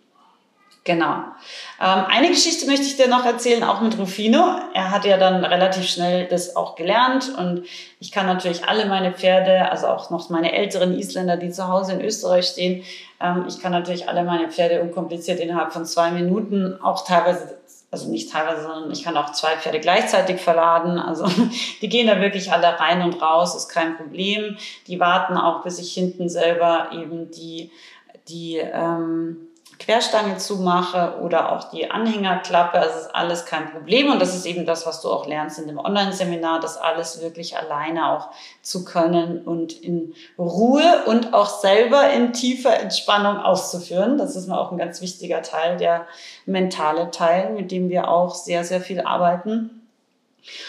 Genau. 0.86 1.16
Ähm, 1.82 2.06
eine 2.08 2.30
Geschichte 2.30 2.66
möchte 2.66 2.86
ich 2.86 2.96
dir 2.96 3.08
noch 3.08 3.26
erzählen, 3.26 3.64
auch 3.64 3.82
mit 3.82 3.98
Rufino. 3.98 4.56
Er 4.74 4.92
hat 4.92 5.06
ja 5.06 5.18
dann 5.18 5.44
relativ 5.44 5.88
schnell 5.88 6.26
das 6.28 6.56
auch 6.56 6.76
gelernt 6.76 7.32
und 7.38 7.66
ich 8.00 8.12
kann 8.12 8.26
natürlich 8.26 8.68
alle 8.68 8.86
meine 8.86 9.12
Pferde, 9.12 9.70
also 9.70 9.88
auch 9.88 10.10
noch 10.10 10.30
meine 10.30 10.54
älteren 10.54 10.98
Isländer, 10.98 11.38
die 11.38 11.52
zu 11.52 11.68
Hause 11.68 11.94
in 11.94 12.02
Österreich 12.02 12.48
stehen, 12.48 12.84
ähm, 13.22 13.46
ich 13.48 13.60
kann 13.62 13.72
natürlich 13.72 14.08
alle 14.08 14.24
meine 14.24 14.50
Pferde 14.50 14.82
unkompliziert 14.82 15.40
innerhalb 15.40 15.74
von 15.74 15.86
zwei 15.86 16.12
Minuten, 16.12 16.80
auch 16.82 17.06
teilweise 17.06 17.60
also 17.92 18.10
nicht 18.10 18.32
teilweise, 18.32 18.62
sondern 18.62 18.92
ich 18.92 19.04
kann 19.04 19.18
auch 19.18 19.32
zwei 19.32 19.58
Pferde 19.58 19.80
gleichzeitig 19.80 20.40
verladen. 20.40 21.00
Also 21.00 21.26
die 21.82 21.90
gehen 21.90 22.08
da 22.08 22.22
wirklich 22.22 22.52
alle 22.52 22.80
rein 22.80 23.02
und 23.02 23.20
raus, 23.22 23.56
ist 23.56 23.70
kein 23.70 23.98
Problem. 23.98 24.58
Die 24.88 25.00
warten 25.00 25.38
auch, 25.38 25.64
bis 25.64 25.80
ich 25.80 25.92
hinten 25.94 26.30
selber 26.30 26.90
eben 26.94 27.32
die, 27.32 27.72
die 28.28 28.58
ähm, 28.58 29.49
Querstange 29.80 30.38
zumache 30.38 31.20
oder 31.22 31.54
auch 31.54 31.72
die 31.72 31.90
Anhängerklappe. 31.90 32.80
Das 32.80 32.96
ist 32.96 33.16
alles 33.16 33.46
kein 33.46 33.72
Problem. 33.72 34.12
Und 34.12 34.22
das 34.22 34.36
ist 34.36 34.46
eben 34.46 34.66
das, 34.66 34.86
was 34.86 35.02
du 35.02 35.10
auch 35.10 35.26
lernst 35.26 35.58
in 35.58 35.68
dem 35.68 35.80
Online-Seminar, 35.80 36.60
das 36.60 36.78
alles 36.78 37.22
wirklich 37.22 37.58
alleine 37.58 38.12
auch 38.12 38.30
zu 38.62 38.84
können 38.84 39.42
und 39.44 39.72
in 39.72 40.14
Ruhe 40.38 41.04
und 41.06 41.34
auch 41.34 41.48
selber 41.48 42.12
in 42.12 42.34
tiefer 42.34 42.78
Entspannung 42.78 43.38
auszuführen. 43.38 44.18
Das 44.18 44.36
ist 44.36 44.48
mir 44.48 44.60
auch 44.60 44.72
ein 44.72 44.78
ganz 44.78 45.02
wichtiger 45.02 45.42
Teil, 45.42 45.78
der 45.78 46.06
mentale 46.46 47.10
Teil, 47.10 47.52
mit 47.52 47.72
dem 47.72 47.90
wir 47.90 48.10
auch 48.10 48.36
sehr, 48.36 48.66
sehr 48.66 48.82
viel 48.82 49.02
arbeiten. 49.02 49.80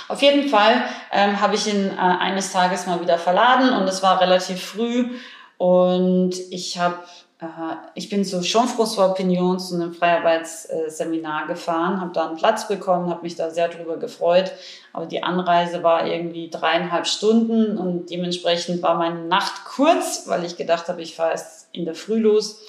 Auf 0.08 0.22
jeden 0.22 0.48
Fall 0.48 0.84
ähm, 1.12 1.40
habe 1.40 1.56
ich 1.56 1.66
ihn 1.66 1.90
äh, 1.90 1.98
eines 1.98 2.52
Tages 2.52 2.86
mal 2.86 3.00
wieder 3.00 3.18
verladen 3.18 3.72
und 3.72 3.88
es 3.88 4.02
war 4.02 4.20
relativ 4.20 4.62
früh 4.62 5.10
und 5.58 6.34
ich 6.50 6.78
habe 6.78 6.98
ich 7.94 8.10
bin 8.10 8.24
zu 8.24 8.40
Jean-François 8.40 9.14
Pignon 9.14 9.58
zu 9.58 9.74
einem 9.74 9.94
Freiarbeitsseminar 9.94 11.46
gefahren, 11.46 12.00
habe 12.00 12.12
da 12.12 12.28
einen 12.28 12.36
Platz 12.36 12.68
bekommen, 12.68 13.08
habe 13.08 13.22
mich 13.22 13.34
da 13.34 13.48
sehr 13.50 13.68
drüber 13.68 13.96
gefreut. 13.96 14.52
Aber 14.92 15.06
die 15.06 15.22
Anreise 15.22 15.82
war 15.82 16.06
irgendwie 16.06 16.50
dreieinhalb 16.50 17.06
Stunden 17.06 17.78
und 17.78 18.10
dementsprechend 18.10 18.82
war 18.82 18.96
meine 18.96 19.24
Nacht 19.24 19.64
kurz, 19.64 20.24
weil 20.26 20.44
ich 20.44 20.56
gedacht 20.56 20.88
habe, 20.88 21.00
ich 21.00 21.16
fahre 21.16 21.30
erst 21.30 21.68
in 21.72 21.86
der 21.86 21.94
Früh 21.94 22.18
los. 22.18 22.60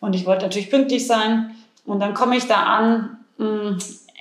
Und 0.00 0.14
ich 0.14 0.26
wollte 0.26 0.44
natürlich 0.44 0.70
pünktlich 0.70 1.06
sein. 1.06 1.54
Und 1.84 2.00
dann 2.00 2.14
komme 2.14 2.36
ich 2.36 2.48
da 2.48 2.62
an. 2.64 3.18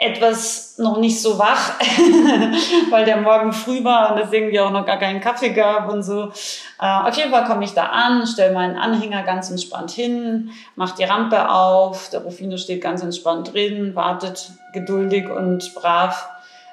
Etwas 0.02 0.78
noch 0.78 0.98
nicht 0.98 1.22
so 1.22 1.38
wach, 1.38 1.74
weil 2.90 3.04
der 3.04 3.18
Morgen 3.18 3.52
früh 3.52 3.84
war 3.84 4.14
und 4.14 4.22
es 4.22 4.32
irgendwie 4.32 4.62
auch 4.62 4.72
noch 4.72 4.86
gar 4.86 4.98
keinen 4.98 5.20
Kaffee 5.20 5.50
gab 5.50 5.90
und 5.90 6.04
so. 6.04 6.32
Äh, 6.80 7.08
auf 7.08 7.18
jeden 7.18 7.32
Fall 7.32 7.44
komme 7.44 7.66
ich 7.66 7.74
da 7.74 7.88
an, 7.88 8.26
stelle 8.26 8.54
meinen 8.54 8.78
Anhänger 8.78 9.24
ganz 9.24 9.50
entspannt 9.50 9.92
hin, 9.92 10.52
mache 10.78 10.96
die 10.98 11.04
Rampe 11.04 11.50
auf, 11.50 12.10
der 12.12 12.22
Rufino 12.22 12.56
steht 12.56 12.82
ganz 12.82 13.04
entspannt 13.04 13.54
drin, 13.54 13.94
wartet 13.94 14.52
geduldig 14.72 15.30
und 15.30 15.76
brav. 15.76 16.30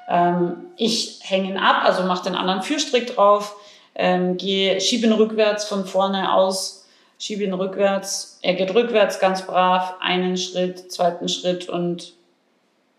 Ähm, 0.07 0.67
ich 0.77 1.19
hänge 1.23 1.49
ihn 1.49 1.57
ab, 1.57 1.83
also 1.83 2.03
mache 2.03 2.23
den 2.23 2.35
anderen 2.35 2.61
Führstrick 2.61 3.13
drauf, 3.13 3.57
ähm, 3.95 4.37
gehe, 4.37 4.79
schiebe 4.79 5.05
ihn 5.05 5.11
rückwärts 5.11 5.65
von 5.65 5.85
vorne 5.85 6.31
aus, 6.33 6.87
schiebe 7.19 7.43
ihn 7.43 7.53
rückwärts, 7.53 8.39
er 8.41 8.53
geht 8.53 8.73
rückwärts 8.73 9.19
ganz 9.19 9.45
brav, 9.45 9.95
einen 9.99 10.37
Schritt, 10.37 10.91
zweiten 10.93 11.27
Schritt 11.27 11.67
und 11.67 12.13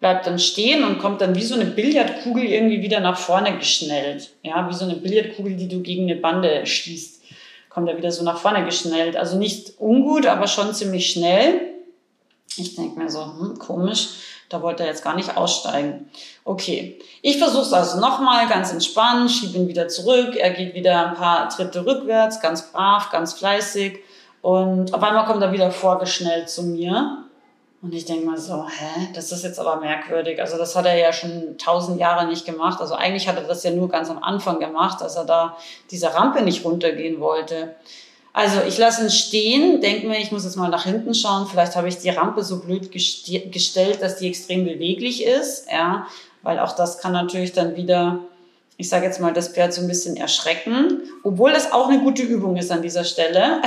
bleibt 0.00 0.26
dann 0.26 0.38
stehen 0.38 0.84
und 0.84 0.98
kommt 0.98 1.20
dann 1.20 1.34
wie 1.34 1.42
so 1.42 1.54
eine 1.54 1.64
Billardkugel 1.64 2.44
irgendwie 2.44 2.82
wieder 2.82 3.00
nach 3.00 3.18
vorne 3.18 3.56
geschnellt. 3.56 4.30
Ja, 4.42 4.68
wie 4.68 4.74
so 4.74 4.84
eine 4.84 4.94
Billardkugel, 4.94 5.56
die 5.56 5.68
du 5.68 5.80
gegen 5.80 6.04
eine 6.04 6.20
Bande 6.20 6.64
schießt. 6.64 7.22
Kommt 7.68 7.88
er 7.88 7.96
wieder 7.96 8.12
so 8.12 8.22
nach 8.24 8.38
vorne 8.38 8.64
geschnellt. 8.64 9.16
Also 9.16 9.36
nicht 9.36 9.74
ungut, 9.78 10.26
aber 10.26 10.46
schon 10.46 10.72
ziemlich 10.72 11.10
schnell. 11.10 11.60
Ich 12.56 12.76
denke 12.76 12.98
mir 12.98 13.10
so, 13.10 13.24
hm, 13.24 13.58
komisch, 13.58 14.08
da 14.48 14.62
wollte 14.62 14.82
er 14.82 14.88
jetzt 14.88 15.04
gar 15.04 15.14
nicht 15.14 15.36
aussteigen. 15.36 16.08
Okay, 16.44 16.98
ich 17.20 17.38
versuche 17.38 17.62
es 17.62 17.72
also 17.72 18.00
nochmal 18.00 18.48
ganz 18.48 18.72
entspannt, 18.72 19.30
schiebe 19.30 19.58
ihn 19.58 19.68
wieder 19.68 19.88
zurück. 19.88 20.34
Er 20.36 20.50
geht 20.50 20.74
wieder 20.74 21.08
ein 21.08 21.14
paar 21.14 21.48
Tritte 21.50 21.84
rückwärts, 21.84 22.40
ganz 22.40 22.72
brav, 22.72 23.10
ganz 23.10 23.34
fleißig. 23.34 23.98
Und 24.42 24.94
auf 24.94 25.02
einmal 25.02 25.26
kommt 25.26 25.42
er 25.42 25.52
wieder 25.52 25.70
vorgeschnellt 25.70 26.48
zu 26.48 26.62
mir 26.62 27.27
und 27.80 27.94
ich 27.94 28.04
denke 28.04 28.26
mal 28.26 28.38
so, 28.38 28.66
hä, 28.66 29.08
das 29.14 29.30
ist 29.30 29.44
jetzt 29.44 29.60
aber 29.60 29.76
merkwürdig. 29.76 30.40
Also 30.40 30.58
das 30.58 30.74
hat 30.74 30.84
er 30.84 30.96
ja 30.96 31.12
schon 31.12 31.58
tausend 31.58 32.00
Jahre 32.00 32.26
nicht 32.26 32.44
gemacht. 32.44 32.80
Also 32.80 32.94
eigentlich 32.94 33.28
hat 33.28 33.36
er 33.36 33.44
das 33.44 33.62
ja 33.62 33.70
nur 33.70 33.88
ganz 33.88 34.10
am 34.10 34.20
Anfang 34.20 34.58
gemacht, 34.58 35.00
dass 35.00 35.14
er 35.14 35.24
da 35.24 35.56
diese 35.90 36.12
Rampe 36.12 36.42
nicht 36.42 36.64
runtergehen 36.64 37.20
wollte. 37.20 37.76
Also 38.32 38.60
ich 38.66 38.78
lasse 38.78 39.04
ihn 39.04 39.10
stehen, 39.10 39.80
denke 39.80 40.08
mir, 40.08 40.18
ich 40.18 40.32
muss 40.32 40.44
jetzt 40.44 40.56
mal 40.56 40.68
nach 40.68 40.84
hinten 40.84 41.14
schauen. 41.14 41.46
Vielleicht 41.46 41.76
habe 41.76 41.88
ich 41.88 41.98
die 41.98 42.10
Rampe 42.10 42.42
so 42.42 42.60
blöd 42.60 42.90
gestellt, 42.90 44.02
dass 44.02 44.16
die 44.16 44.28
extrem 44.28 44.64
beweglich 44.64 45.24
ist. 45.24 45.70
Ja, 45.70 46.08
weil 46.42 46.58
auch 46.58 46.72
das 46.72 46.98
kann 46.98 47.12
natürlich 47.12 47.52
dann 47.52 47.76
wieder 47.76 48.20
ich 48.80 48.88
sage 48.88 49.06
jetzt 49.06 49.20
mal, 49.20 49.32
das 49.32 49.48
Pferd 49.48 49.74
so 49.74 49.80
ein 49.80 49.88
bisschen 49.88 50.16
erschrecken, 50.16 51.02
obwohl 51.24 51.52
das 51.52 51.72
auch 51.72 51.88
eine 51.88 51.98
gute 51.98 52.22
Übung 52.22 52.56
ist 52.56 52.70
an 52.70 52.80
dieser 52.80 53.02
Stelle. 53.02 53.60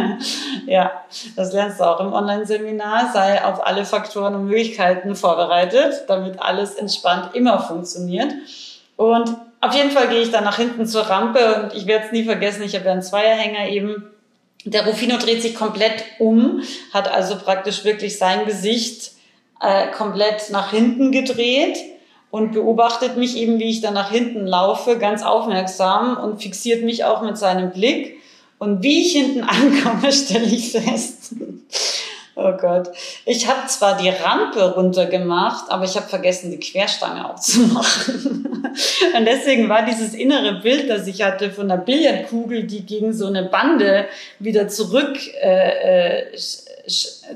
ja, 0.66 0.92
das 1.34 1.52
lernst 1.52 1.80
du 1.80 1.84
auch 1.84 1.98
im 1.98 2.12
Online-Seminar. 2.12 3.10
Sei 3.12 3.44
auf 3.44 3.66
alle 3.66 3.84
Faktoren 3.84 4.36
und 4.36 4.46
Möglichkeiten 4.46 5.16
vorbereitet, 5.16 6.04
damit 6.06 6.40
alles 6.40 6.76
entspannt 6.76 7.34
immer 7.34 7.58
funktioniert. 7.58 8.32
Und 8.94 9.36
auf 9.60 9.74
jeden 9.74 9.90
Fall 9.90 10.06
gehe 10.06 10.22
ich 10.22 10.30
dann 10.30 10.44
nach 10.44 10.56
hinten 10.56 10.86
zur 10.86 11.02
Rampe 11.02 11.64
und 11.64 11.74
ich 11.74 11.86
werde 11.86 12.06
es 12.06 12.12
nie 12.12 12.22
vergessen, 12.22 12.62
ich 12.62 12.76
habe 12.76 12.84
ja 12.84 12.92
einen 12.92 13.02
Zweierhänger 13.02 13.68
eben. 13.70 14.08
Der 14.64 14.86
Rufino 14.86 15.16
dreht 15.16 15.42
sich 15.42 15.56
komplett 15.56 16.04
um, 16.20 16.62
hat 16.92 17.12
also 17.12 17.36
praktisch 17.36 17.84
wirklich 17.84 18.18
sein 18.18 18.46
Gesicht 18.46 19.14
äh, 19.60 19.88
komplett 19.88 20.50
nach 20.50 20.70
hinten 20.70 21.10
gedreht 21.10 21.76
und 22.34 22.50
beobachtet 22.50 23.16
mich 23.16 23.36
eben, 23.36 23.60
wie 23.60 23.70
ich 23.70 23.80
dann 23.80 23.94
nach 23.94 24.10
hinten 24.10 24.44
laufe, 24.44 24.98
ganz 24.98 25.22
aufmerksam 25.22 26.16
und 26.16 26.42
fixiert 26.42 26.82
mich 26.82 27.04
auch 27.04 27.22
mit 27.22 27.38
seinem 27.38 27.70
Blick. 27.70 28.16
Und 28.58 28.82
wie 28.82 29.02
ich 29.02 29.12
hinten 29.12 29.42
ankomme, 29.44 30.12
stelle 30.12 30.46
ich 30.46 30.72
fest, 30.72 31.32
oh 32.34 32.50
Gott, 32.60 32.88
ich 33.24 33.48
habe 33.48 33.68
zwar 33.68 33.96
die 33.96 34.08
Rampe 34.08 34.74
runtergemacht, 34.74 35.70
aber 35.70 35.84
ich 35.84 35.94
habe 35.94 36.08
vergessen, 36.08 36.50
die 36.50 36.58
Querstange 36.58 37.30
aufzumachen. 37.30 38.48
und 39.16 39.24
deswegen 39.24 39.68
war 39.68 39.84
dieses 39.86 40.12
innere 40.12 40.60
Bild, 40.60 40.90
das 40.90 41.06
ich 41.06 41.22
hatte 41.22 41.52
von 41.52 41.70
einer 41.70 41.80
Billardkugel, 41.80 42.64
die 42.64 42.84
gegen 42.84 43.12
so 43.12 43.28
eine 43.28 43.44
Bande 43.44 44.06
wieder 44.40 44.66
zurück 44.66 45.20
äh, 45.40 46.22
äh, 46.32 46.36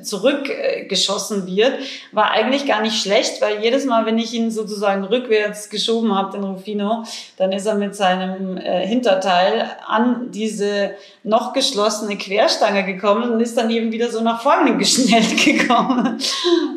zurückgeschossen 0.03 1.47
wird, 1.47 1.73
war 2.13 2.31
eigentlich 2.31 2.67
gar 2.67 2.83
nicht 2.83 3.01
schlecht, 3.01 3.41
weil 3.41 3.63
jedes 3.63 3.87
Mal, 3.87 4.05
wenn 4.05 4.19
ich 4.19 4.35
ihn 4.35 4.51
sozusagen 4.51 5.05
rückwärts 5.05 5.71
geschoben 5.71 6.15
habe, 6.15 6.33
den 6.33 6.45
Rufino, 6.45 7.05
dann 7.37 7.53
ist 7.53 7.67
er 7.67 7.75
mit 7.75 7.95
seinem 7.95 8.59
äh, 8.59 8.87
Hinterteil 8.87 9.71
an 9.87 10.31
diese 10.31 10.91
noch 11.25 11.53
geschlossene 11.53 12.17
Querstange 12.17 12.85
gekommen 12.85 13.31
und 13.31 13.41
ist 13.41 13.57
dann 13.57 13.71
eben 13.71 13.91
wieder 13.93 14.11
so 14.11 14.23
nach 14.23 14.43
vorne 14.43 14.77
geschnellt 14.79 15.43
gekommen. 15.43 16.19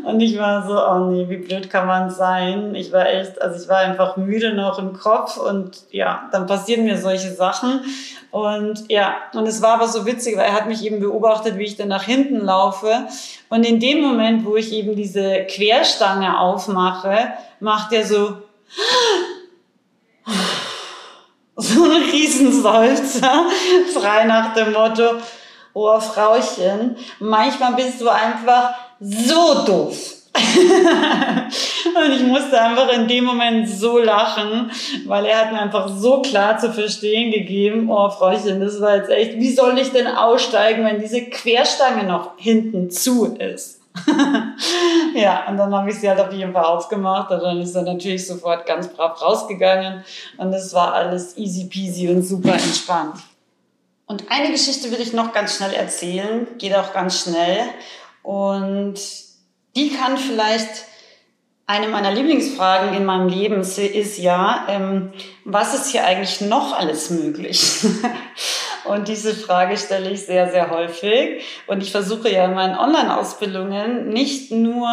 Und 0.05 0.19
ich 0.21 0.37
war 0.37 0.67
so, 0.67 0.77
oh 0.77 1.11
nee, 1.11 1.29
wie 1.29 1.37
blöd 1.37 1.69
kann 1.69 1.87
man 1.87 2.09
sein? 2.09 2.73
Ich 2.75 2.91
war 2.91 3.07
echt, 3.07 3.41
also 3.41 3.61
ich 3.61 3.69
war 3.69 3.79
einfach 3.79 4.17
müde 4.17 4.53
noch 4.53 4.79
im 4.79 4.93
Kopf 4.93 5.37
und 5.37 5.71
ja, 5.91 6.29
dann 6.31 6.47
passieren 6.47 6.85
mir 6.85 6.97
solche 6.97 7.31
Sachen. 7.31 7.81
Und 8.31 8.89
ja, 8.89 9.15
und 9.33 9.45
es 9.45 9.61
war 9.61 9.73
aber 9.73 9.89
so 9.89 10.05
witzig, 10.05 10.37
weil 10.37 10.45
er 10.45 10.53
hat 10.53 10.67
mich 10.67 10.85
eben 10.85 11.01
beobachtet, 11.01 11.57
wie 11.57 11.65
ich 11.65 11.75
dann 11.75 11.89
nach 11.89 12.03
hinten 12.03 12.37
laufe. 12.37 12.60
Und 13.49 13.65
in 13.65 13.79
dem 13.79 14.01
Moment, 14.01 14.45
wo 14.45 14.55
ich 14.55 14.71
eben 14.71 14.95
diese 14.95 15.45
Querstange 15.45 16.39
aufmache, 16.39 17.33
macht 17.59 17.91
er 17.93 18.05
so, 18.05 18.37
so 21.55 21.83
ein 21.83 22.03
Riesenseufzer, 22.11 23.45
frei 23.93 24.25
nach 24.25 24.53
dem 24.53 24.73
Motto, 24.73 25.15
oh 25.73 25.99
Frauchen, 25.99 26.95
manchmal 27.19 27.73
bist 27.73 28.01
du 28.01 28.09
einfach 28.09 28.75
so 28.99 29.65
doof. 29.65 30.20
und 30.35 32.11
ich 32.13 32.23
musste 32.23 32.61
einfach 32.61 32.91
in 32.93 33.07
dem 33.07 33.25
Moment 33.25 33.67
so 33.67 33.99
lachen, 33.99 34.71
weil 35.05 35.25
er 35.25 35.39
hat 35.39 35.51
mir 35.51 35.59
einfach 35.59 35.89
so 35.89 36.21
klar 36.21 36.57
zu 36.57 36.71
verstehen 36.71 37.31
gegeben, 37.31 37.89
oh 37.91 38.09
Fräuchen, 38.09 38.61
das 38.61 38.79
war 38.79 38.95
jetzt 38.95 39.09
echt, 39.09 39.35
wie 39.35 39.53
soll 39.53 39.77
ich 39.77 39.91
denn 39.91 40.07
aussteigen, 40.07 40.85
wenn 40.85 41.01
diese 41.01 41.25
Querstange 41.25 42.05
noch 42.05 42.37
hinten 42.37 42.89
zu 42.89 43.35
ist? 43.35 43.81
ja, 45.15 45.47
und 45.49 45.57
dann 45.57 45.75
habe 45.75 45.89
ich 45.89 45.99
sie 45.99 46.07
halt 46.07 46.19
auf 46.21 46.31
jeden 46.31 46.53
Fall 46.53 46.63
aufgemacht 46.63 47.29
und 47.31 47.41
dann 47.41 47.59
ist 47.59 47.75
er 47.75 47.81
natürlich 47.81 48.25
sofort 48.25 48.65
ganz 48.65 48.87
brav 48.87 49.21
rausgegangen 49.21 50.05
und 50.37 50.53
es 50.53 50.73
war 50.73 50.93
alles 50.93 51.37
easy 51.37 51.65
peasy 51.65 52.07
und 52.07 52.23
super 52.23 52.53
entspannt. 52.53 53.15
Und 54.07 54.25
eine 54.29 54.51
Geschichte 54.51 54.91
will 54.91 55.01
ich 55.01 55.11
noch 55.11 55.33
ganz 55.33 55.57
schnell 55.57 55.73
erzählen, 55.73 56.47
geht 56.57 56.75
auch 56.75 56.93
ganz 56.93 57.19
schnell 57.19 57.59
und 58.23 58.95
die 59.75 59.89
kann 59.89 60.17
vielleicht 60.17 60.85
eine 61.71 61.87
meiner 61.87 62.11
Lieblingsfragen 62.11 62.93
in 62.93 63.05
meinem 63.05 63.29
Leben 63.29 63.61
ist 63.61 64.17
ja, 64.17 64.65
ähm, 64.67 65.13
was 65.45 65.73
ist 65.73 65.91
hier 65.91 66.05
eigentlich 66.05 66.41
noch 66.41 66.77
alles 66.77 67.09
möglich? 67.11 67.85
und 68.85 69.07
diese 69.07 69.33
Frage 69.33 69.77
stelle 69.77 70.09
ich 70.09 70.25
sehr, 70.25 70.51
sehr 70.51 70.69
häufig. 70.69 71.43
Und 71.67 71.81
ich 71.81 71.91
versuche 71.91 72.29
ja 72.29 72.43
in 72.45 72.55
meinen 72.55 72.77
Online-Ausbildungen 72.77 74.09
nicht 74.09 74.51
nur 74.51 74.89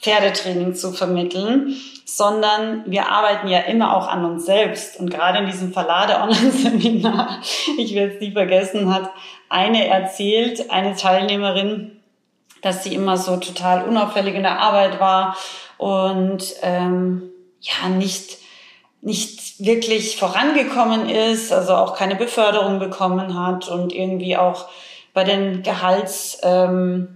Pferdetraining 0.00 0.74
zu 0.74 0.92
vermitteln, 0.92 1.76
sondern 2.06 2.84
wir 2.86 3.10
arbeiten 3.10 3.48
ja 3.48 3.60
immer 3.60 3.94
auch 3.94 4.08
an 4.08 4.24
uns 4.24 4.46
selbst. 4.46 4.98
Und 4.98 5.10
gerade 5.10 5.40
in 5.40 5.46
diesem 5.46 5.74
Verlade-Online-Seminar, 5.74 7.40
ich 7.78 7.94
werde 7.94 8.14
es 8.14 8.20
nie 8.20 8.32
vergessen, 8.32 8.94
hat 8.94 9.10
eine 9.50 9.86
erzählt, 9.88 10.70
eine 10.70 10.94
Teilnehmerin, 10.94 11.93
dass 12.64 12.82
sie 12.82 12.94
immer 12.94 13.16
so 13.16 13.36
total 13.36 13.84
unauffällig 13.84 14.34
in 14.34 14.42
der 14.42 14.58
Arbeit 14.58 15.00
war 15.00 15.36
und 15.78 16.44
ähm, 16.62 17.30
ja 17.60 17.88
nicht 17.88 18.38
nicht 19.04 19.62
wirklich 19.62 20.16
vorangekommen 20.16 21.10
ist, 21.10 21.52
also 21.52 21.74
auch 21.74 21.94
keine 21.94 22.16
Beförderung 22.16 22.78
bekommen 22.78 23.38
hat 23.38 23.68
und 23.68 23.92
irgendwie 23.92 24.36
auch 24.36 24.66
bei 25.12 25.24
den 25.24 25.62
Gehalts, 25.62 26.38
ähm, 26.42 27.08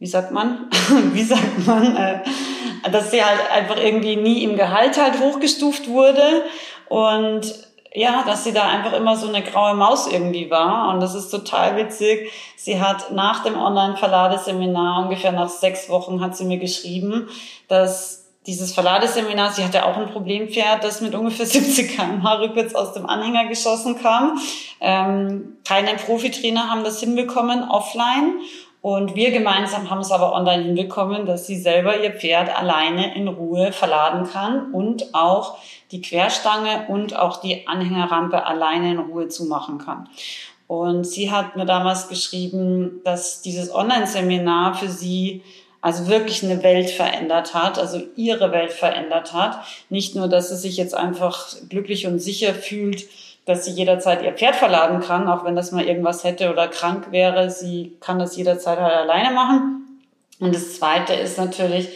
wie 0.00 0.08
sagt 0.08 0.32
man, 0.32 0.68
wie 1.12 1.22
sagt 1.22 1.64
man, 1.64 1.96
äh, 1.96 2.20
dass 2.90 3.12
sie 3.12 3.24
halt 3.24 3.50
einfach 3.52 3.76
irgendwie 3.76 4.16
nie 4.16 4.42
im 4.42 4.56
Gehalt 4.56 5.00
halt 5.00 5.20
hochgestuft 5.20 5.88
wurde 5.88 6.42
und 6.88 7.54
ja, 7.94 8.24
dass 8.26 8.42
sie 8.42 8.52
da 8.52 8.66
einfach 8.66 8.92
immer 8.92 9.16
so 9.16 9.28
eine 9.28 9.42
graue 9.42 9.74
Maus 9.74 10.08
irgendwie 10.08 10.50
war. 10.50 10.92
Und 10.92 11.00
das 11.00 11.14
ist 11.14 11.30
total 11.30 11.76
witzig. 11.76 12.30
Sie 12.56 12.80
hat 12.80 13.12
nach 13.12 13.44
dem 13.44 13.56
Online-Verladeseminar, 13.56 15.04
ungefähr 15.04 15.30
nach 15.30 15.48
sechs 15.48 15.88
Wochen, 15.88 16.20
hat 16.20 16.36
sie 16.36 16.44
mir 16.44 16.58
geschrieben, 16.58 17.28
dass 17.68 18.24
dieses 18.46 18.74
Verladeseminar, 18.74 19.52
sie 19.52 19.64
hatte 19.64 19.86
auch 19.86 19.96
ein 19.96 20.10
Problempferd, 20.10 20.82
das 20.82 21.00
mit 21.00 21.14
ungefähr 21.14 21.46
70 21.46 21.96
km/h 21.96 22.34
rückwärts 22.40 22.74
aus 22.74 22.92
dem 22.92 23.06
Anhänger 23.06 23.46
geschossen 23.46 24.02
kam. 24.02 24.38
Ähm, 24.80 25.56
keine 25.66 25.94
Profitrainer 25.94 26.68
haben 26.68 26.82
das 26.82 26.98
hinbekommen 26.98 27.62
offline. 27.62 28.40
Und 28.82 29.14
wir 29.14 29.30
gemeinsam 29.30 29.88
haben 29.88 30.00
es 30.00 30.10
aber 30.10 30.34
online 30.34 30.64
hinbekommen, 30.64 31.24
dass 31.24 31.46
sie 31.46 31.58
selber 31.58 32.02
ihr 32.02 32.12
Pferd 32.12 32.54
alleine 32.54 33.14
in 33.14 33.28
Ruhe 33.28 33.72
verladen 33.72 34.28
kann 34.30 34.72
und 34.74 35.14
auch 35.14 35.56
die 35.94 36.02
Querstange 36.02 36.86
und 36.88 37.16
auch 37.16 37.40
die 37.40 37.68
Anhängerrampe 37.68 38.44
alleine 38.44 38.90
in 38.90 38.98
Ruhe 38.98 39.28
zumachen 39.28 39.78
kann. 39.78 40.08
Und 40.66 41.04
sie 41.04 41.30
hat 41.30 41.54
mir 41.54 41.66
damals 41.66 42.08
geschrieben, 42.08 43.00
dass 43.04 43.42
dieses 43.42 43.72
Online-Seminar 43.72 44.74
für 44.74 44.88
sie 44.88 45.42
also 45.80 46.08
wirklich 46.08 46.42
eine 46.42 46.64
Welt 46.64 46.90
verändert 46.90 47.54
hat, 47.54 47.78
also 47.78 48.00
ihre 48.16 48.50
Welt 48.50 48.72
verändert 48.72 49.32
hat. 49.32 49.64
Nicht 49.88 50.16
nur, 50.16 50.26
dass 50.26 50.48
sie 50.48 50.56
sich 50.56 50.76
jetzt 50.76 50.94
einfach 50.94 51.54
glücklich 51.68 52.08
und 52.08 52.18
sicher 52.18 52.54
fühlt, 52.54 53.06
dass 53.44 53.66
sie 53.66 53.70
jederzeit 53.70 54.22
ihr 54.24 54.32
Pferd 54.32 54.56
verladen 54.56 55.00
kann, 55.00 55.28
auch 55.28 55.44
wenn 55.44 55.54
das 55.54 55.70
mal 55.70 55.84
irgendwas 55.84 56.24
hätte 56.24 56.50
oder 56.50 56.66
krank 56.66 57.12
wäre. 57.12 57.50
Sie 57.50 57.96
kann 58.00 58.18
das 58.18 58.36
jederzeit 58.36 58.80
halt 58.80 58.94
alleine 58.94 59.32
machen. 59.32 60.00
Und 60.40 60.54
das 60.54 60.76
Zweite 60.76 61.12
ist 61.12 61.38
natürlich, 61.38 61.88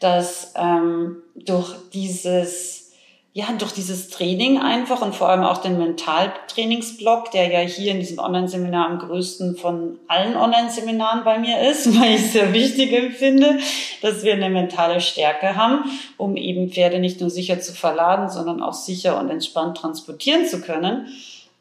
dass 0.00 0.52
ähm, 0.56 1.22
durch 1.36 1.72
dieses 1.94 2.85
ja, 3.36 3.52
durch 3.58 3.72
dieses 3.72 4.08
Training 4.08 4.62
einfach 4.62 5.02
und 5.02 5.14
vor 5.14 5.28
allem 5.28 5.44
auch 5.44 5.58
den 5.58 5.76
Mentaltrainingsblock, 5.76 7.30
der 7.32 7.48
ja 7.48 7.58
hier 7.58 7.92
in 7.92 8.00
diesem 8.00 8.18
Online-Seminar 8.18 8.88
am 8.88 8.98
größten 8.98 9.56
von 9.56 9.98
allen 10.08 10.38
Online-Seminaren 10.38 11.22
bei 11.22 11.38
mir 11.38 11.60
ist, 11.60 11.86
weil 12.00 12.14
ich 12.14 12.22
es 12.22 12.32
sehr 12.32 12.54
wichtig 12.54 12.94
empfinde, 12.94 13.58
dass 14.00 14.22
wir 14.22 14.32
eine 14.32 14.48
mentale 14.48 15.02
Stärke 15.02 15.54
haben, 15.54 15.84
um 16.16 16.38
eben 16.38 16.70
Pferde 16.70 16.98
nicht 16.98 17.20
nur 17.20 17.28
sicher 17.28 17.60
zu 17.60 17.74
verladen, 17.74 18.30
sondern 18.30 18.62
auch 18.62 18.72
sicher 18.72 19.20
und 19.20 19.28
entspannt 19.28 19.76
transportieren 19.76 20.46
zu 20.46 20.62
können. 20.62 21.06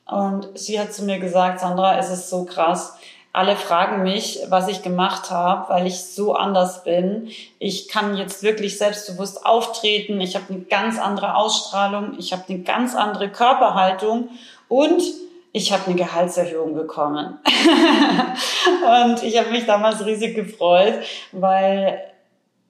Und 0.06 0.48
sie 0.58 0.80
hat 0.80 0.94
zu 0.94 1.04
mir 1.04 1.20
gesagt, 1.20 1.60
Sandra, 1.60 2.00
es 2.00 2.10
ist 2.10 2.30
so 2.30 2.46
krass, 2.46 2.98
alle 3.36 3.58
fragen 3.58 4.02
mich, 4.02 4.40
was 4.48 4.70
ich 4.70 4.82
gemacht 4.82 5.30
habe, 5.30 5.70
weil 5.74 5.88
ich 5.88 6.06
so 6.06 6.36
anders 6.36 6.86
bin. 6.86 7.30
Ich 7.60 7.90
kann 7.90 8.16
jetzt 8.16 8.44
wirklich 8.44 8.78
selbstbewusst 8.78 9.46
auftreten. 9.46 10.22
Ich 10.22 10.36
habe 10.36 10.46
eine 10.50 10.62
ganz 10.62 10.98
andere 10.98 11.36
Ausstrahlung. 11.36 12.16
Ich 12.18 12.32
habe 12.32 12.44
eine 12.48 12.60
ganz 12.60 12.96
andere 12.96 13.30
Körperhaltung 13.30 14.30
und 14.70 15.04
ich 15.52 15.74
habe 15.74 15.88
eine 15.88 15.96
Gehaltserhöhung 15.96 16.76
bekommen. 16.76 17.38
und 19.06 19.22
ich 19.22 19.38
habe 19.38 19.52
mich 19.52 19.66
damals 19.66 20.06
riesig 20.06 20.34
gefreut, 20.36 20.94
weil 21.34 22.00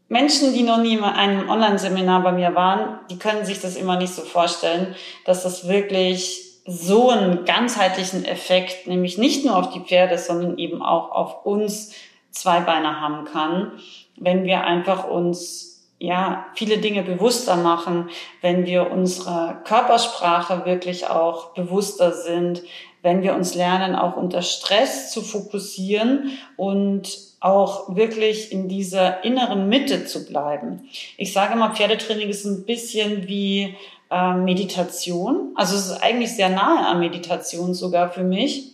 Menschen, 0.07 0.53
die 0.53 0.63
noch 0.63 0.77
nie 0.77 0.95
in 0.95 1.03
einem 1.03 1.47
Online-Seminar 1.47 2.23
bei 2.23 2.31
mir 2.31 2.55
waren, 2.55 2.99
die 3.11 3.19
können 3.19 3.45
sich 3.45 3.61
das 3.61 3.75
immer 3.75 3.97
nicht 3.97 4.13
so 4.13 4.23
vorstellen, 4.23 4.95
dass 5.25 5.43
das 5.43 5.67
wirklich 5.67 6.44
so 6.65 7.09
einen 7.09 7.45
ganzheitlichen 7.45 8.25
Effekt, 8.25 8.87
nämlich 8.87 9.17
nicht 9.17 9.45
nur 9.45 9.55
auf 9.55 9.69
die 9.69 9.81
Pferde, 9.81 10.17
sondern 10.17 10.57
eben 10.57 10.81
auch 10.81 11.11
auf 11.11 11.45
uns 11.45 11.93
zwei 12.31 12.59
Beine 12.59 12.99
haben 12.99 13.25
kann, 13.25 13.73
wenn 14.17 14.45
wir 14.45 14.63
einfach 14.63 15.07
uns 15.07 15.75
ja, 15.97 16.45
viele 16.55 16.79
Dinge 16.79 17.03
bewusster 17.03 17.55
machen, 17.55 18.09
wenn 18.41 18.65
wir 18.65 18.91
unserer 18.91 19.61
Körpersprache 19.63 20.65
wirklich 20.65 21.07
auch 21.07 21.53
bewusster 21.53 22.11
sind, 22.11 22.63
wenn 23.01 23.21
wir 23.21 23.35
uns 23.35 23.55
lernen, 23.55 23.95
auch 23.95 24.17
unter 24.17 24.41
Stress 24.41 25.11
zu 25.11 25.21
fokussieren 25.21 26.37
und 26.57 27.17
auch 27.39 27.95
wirklich 27.95 28.51
in 28.51 28.67
dieser 28.67 29.23
inneren 29.23 29.69
Mitte 29.69 30.05
zu 30.05 30.25
bleiben. 30.25 30.89
Ich 31.17 31.31
sage 31.31 31.55
mal, 31.55 31.75
Pferdetraining 31.75 32.29
ist 32.29 32.45
ein 32.45 32.65
bisschen 32.65 33.27
wie 33.27 33.75
äh, 34.15 34.33
Meditation. 34.33 35.51
Also 35.55 35.75
es 35.75 35.87
ist 35.87 36.01
eigentlich 36.01 36.33
sehr 36.33 36.47
nahe 36.47 36.87
an 36.87 36.99
Meditation 36.99 37.73
sogar 37.73 38.09
für 38.09 38.23
mich, 38.23 38.71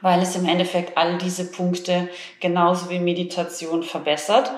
weil 0.00 0.22
es 0.22 0.34
im 0.34 0.46
Endeffekt 0.46 0.96
all 0.96 1.18
diese 1.18 1.50
Punkte 1.50 2.08
genauso 2.40 2.88
wie 2.88 2.98
Meditation 2.98 3.82
verbessert. 3.82 4.50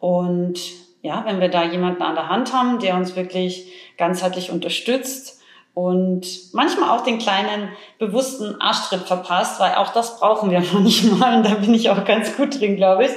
Und 0.00 0.58
ja, 1.02 1.22
wenn 1.24 1.40
wir 1.40 1.50
da 1.50 1.62
jemanden 1.62 2.02
an 2.02 2.16
der 2.16 2.28
Hand 2.28 2.52
haben, 2.52 2.80
der 2.80 2.96
uns 2.96 3.14
wirklich 3.14 3.72
ganzheitlich 3.96 4.50
unterstützt 4.50 5.40
und 5.72 6.26
manchmal 6.52 6.90
auch 6.90 7.04
den 7.04 7.18
kleinen 7.18 7.68
bewussten 8.00 8.60
Arschtritt 8.60 9.02
verpasst, 9.02 9.60
weil 9.60 9.74
auch 9.74 9.92
das 9.92 10.18
brauchen 10.18 10.50
wir 10.50 10.64
manchmal 10.72 11.36
und 11.36 11.46
da 11.46 11.54
bin 11.54 11.74
ich 11.74 11.90
auch 11.90 12.04
ganz 12.04 12.36
gut 12.36 12.58
drin, 12.58 12.74
glaube 12.74 13.04
ich, 13.04 13.10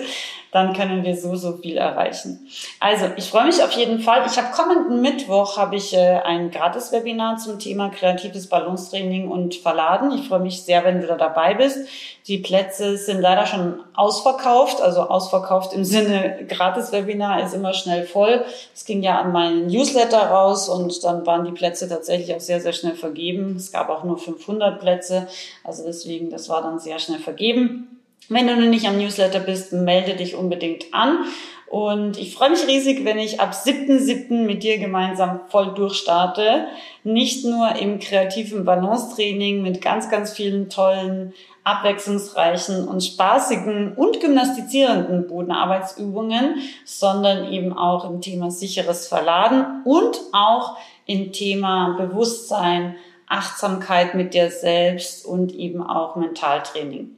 dann 0.52 0.74
können 0.74 1.04
wir 1.04 1.16
so, 1.16 1.36
so 1.36 1.58
viel 1.58 1.78
erreichen. 1.78 2.48
Also, 2.80 3.06
ich 3.16 3.30
freue 3.30 3.46
mich 3.46 3.62
auf 3.64 3.72
jeden 3.72 4.00
Fall. 4.00 4.26
Ich 4.26 4.38
habe 4.38 4.52
kommenden 4.56 5.02
Mittwoch 5.02 5.58
habe 5.58 5.76
ich 5.76 5.94
äh, 5.94 6.20
ein 6.24 6.52
Gratis-Webinar 6.52 7.38
zum 7.38 7.60
Thema 7.60 7.90
kreatives 7.90 8.48
Ballonstraining 8.48 9.30
und 9.30 9.56
Verladen. 9.56 10.12
Ich 10.12 10.28
freue 10.28 10.40
mich 10.40 10.64
sehr, 10.64 10.84
wenn 10.84 11.02
du 11.02 11.08
da 11.08 11.16
dabei 11.16 11.54
bist. 11.54 11.88
Die 12.28 12.40
Plätze 12.40 12.98
sind 12.98 13.22
leider 13.22 13.46
schon 13.46 13.80
ausverkauft, 13.94 14.82
also 14.82 15.02
ausverkauft 15.02 15.72
im 15.74 15.86
Sinne 15.86 16.46
Gratis-Webinar 16.48 17.42
ist 17.44 17.54
immer 17.54 17.74
schnell 17.74 18.06
voll. 18.06 18.44
Es 18.76 18.84
ging 18.84 19.02
ja 19.02 19.20
an 19.20 19.32
meinen 19.32 19.68
Newsletter 19.68 20.20
raus 20.20 20.68
und 20.68 21.04
dann 21.06 21.26
waren 21.26 21.46
die 21.46 21.52
Plätze 21.52 21.88
tatsächlich 21.88 22.36
auch 22.36 22.42
sehr, 22.42 22.60
sehr 22.60 22.74
schnell 22.74 22.96
vergeben. 22.96 23.56
Es 23.56 23.72
gab 23.72 23.90
auch 23.90 24.04
nur 24.04 24.18
500 24.18 24.80
Plätze, 24.80 25.28
also 25.64 25.84
deswegen, 25.86 26.30
das 26.30 26.50
war 26.50 26.62
dann 26.62 26.80
sehr 26.80 27.00
schnell 27.00 27.20
vergeben. 27.20 27.97
Wenn 28.30 28.48
du 28.48 28.56
noch 28.56 28.70
nicht 28.70 28.88
am 28.88 28.98
Newsletter 28.98 29.40
bist, 29.40 29.72
melde 29.72 30.16
dich 30.16 30.36
unbedingt 30.36 30.94
an. 30.94 31.26
Und 31.70 32.18
ich 32.18 32.34
freue 32.34 32.52
mich 32.52 32.66
riesig, 32.66 33.04
wenn 33.04 33.20
ich 33.20 33.42
ab 33.42 33.52
7.7. 33.52 34.46
mit 34.46 34.64
dir 34.64 34.78
gemeinsam 34.78 35.42
voll 35.50 35.74
durchstarte. 35.74 36.68
Nicht 37.04 37.44
nur 37.44 37.76
im 37.76 38.00
kreativen 38.00 38.64
Balance-Training 38.64 39.62
mit 39.62 39.82
ganz, 39.82 40.10
ganz 40.10 40.32
vielen 40.32 40.70
tollen, 40.70 41.34
abwechslungsreichen 41.66 42.88
und 42.88 43.04
spaßigen 43.04 43.94
und 43.94 44.22
gymnastizierenden 44.22 45.28
Bodenarbeitsübungen, 45.28 46.56
sondern 46.86 47.52
eben 47.52 47.78
auch 47.78 48.10
im 48.10 48.22
Thema 48.22 48.50
sicheres 48.50 49.10
Verladen 49.10 49.84
und 49.84 50.18
auch 50.32 50.78
im 51.06 51.34
Thema 51.34 51.98
Bewusstsein, 51.98 52.96
Achtsamkeit 53.28 54.16
mit 54.16 54.34
dir 54.34 54.50
selbst 54.50 55.26
und 55.26 55.54
eben 55.54 55.86
auch 55.86 56.16
Mentaltraining. 56.16 57.17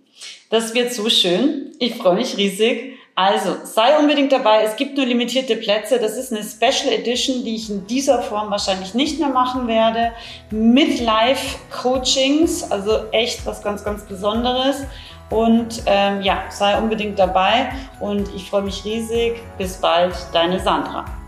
Das 0.50 0.74
wird 0.74 0.92
so 0.92 1.10
schön. 1.10 1.76
Ich 1.78 1.96
freue 1.96 2.16
mich 2.16 2.36
riesig. 2.38 2.98
Also 3.14 3.56
sei 3.66 4.00
unbedingt 4.00 4.32
dabei. 4.32 4.64
Es 4.64 4.78
gibt 4.78 4.98
nur 4.98 5.06
limitierte 5.06 5.58
Plätze. 5.58 6.00
Das 6.00 6.18
ist 6.18 6.32
eine 6.32 6.42
Special 6.42 6.92
Edition, 6.92 7.44
die 7.44 7.56
ich 7.56 7.70
in 7.70 7.86
dieser 7.86 8.24
Form 8.24 8.50
wahrscheinlich 8.50 8.94
nicht 8.96 9.20
mehr 9.20 9.30
machen 9.30 9.68
werde. 9.68 10.12
Mit 10.50 11.02
Live-Coachings, 11.02 12.72
also 12.72 13.12
echt 13.12 13.46
was 13.46 13.62
ganz, 13.62 13.84
ganz 13.84 14.06
Besonderes. 14.06 14.78
Und 15.30 15.84
ähm, 15.86 16.22
ja, 16.24 16.46
sei 16.50 16.80
unbedingt 16.80 17.20
dabei 17.20 17.72
und 18.00 18.34
ich 18.34 18.50
freue 18.50 18.64
mich 18.64 18.84
riesig. 18.84 19.34
Bis 19.60 19.78
bald, 19.78 20.16
deine 20.34 20.60
Sandra. 20.60 21.19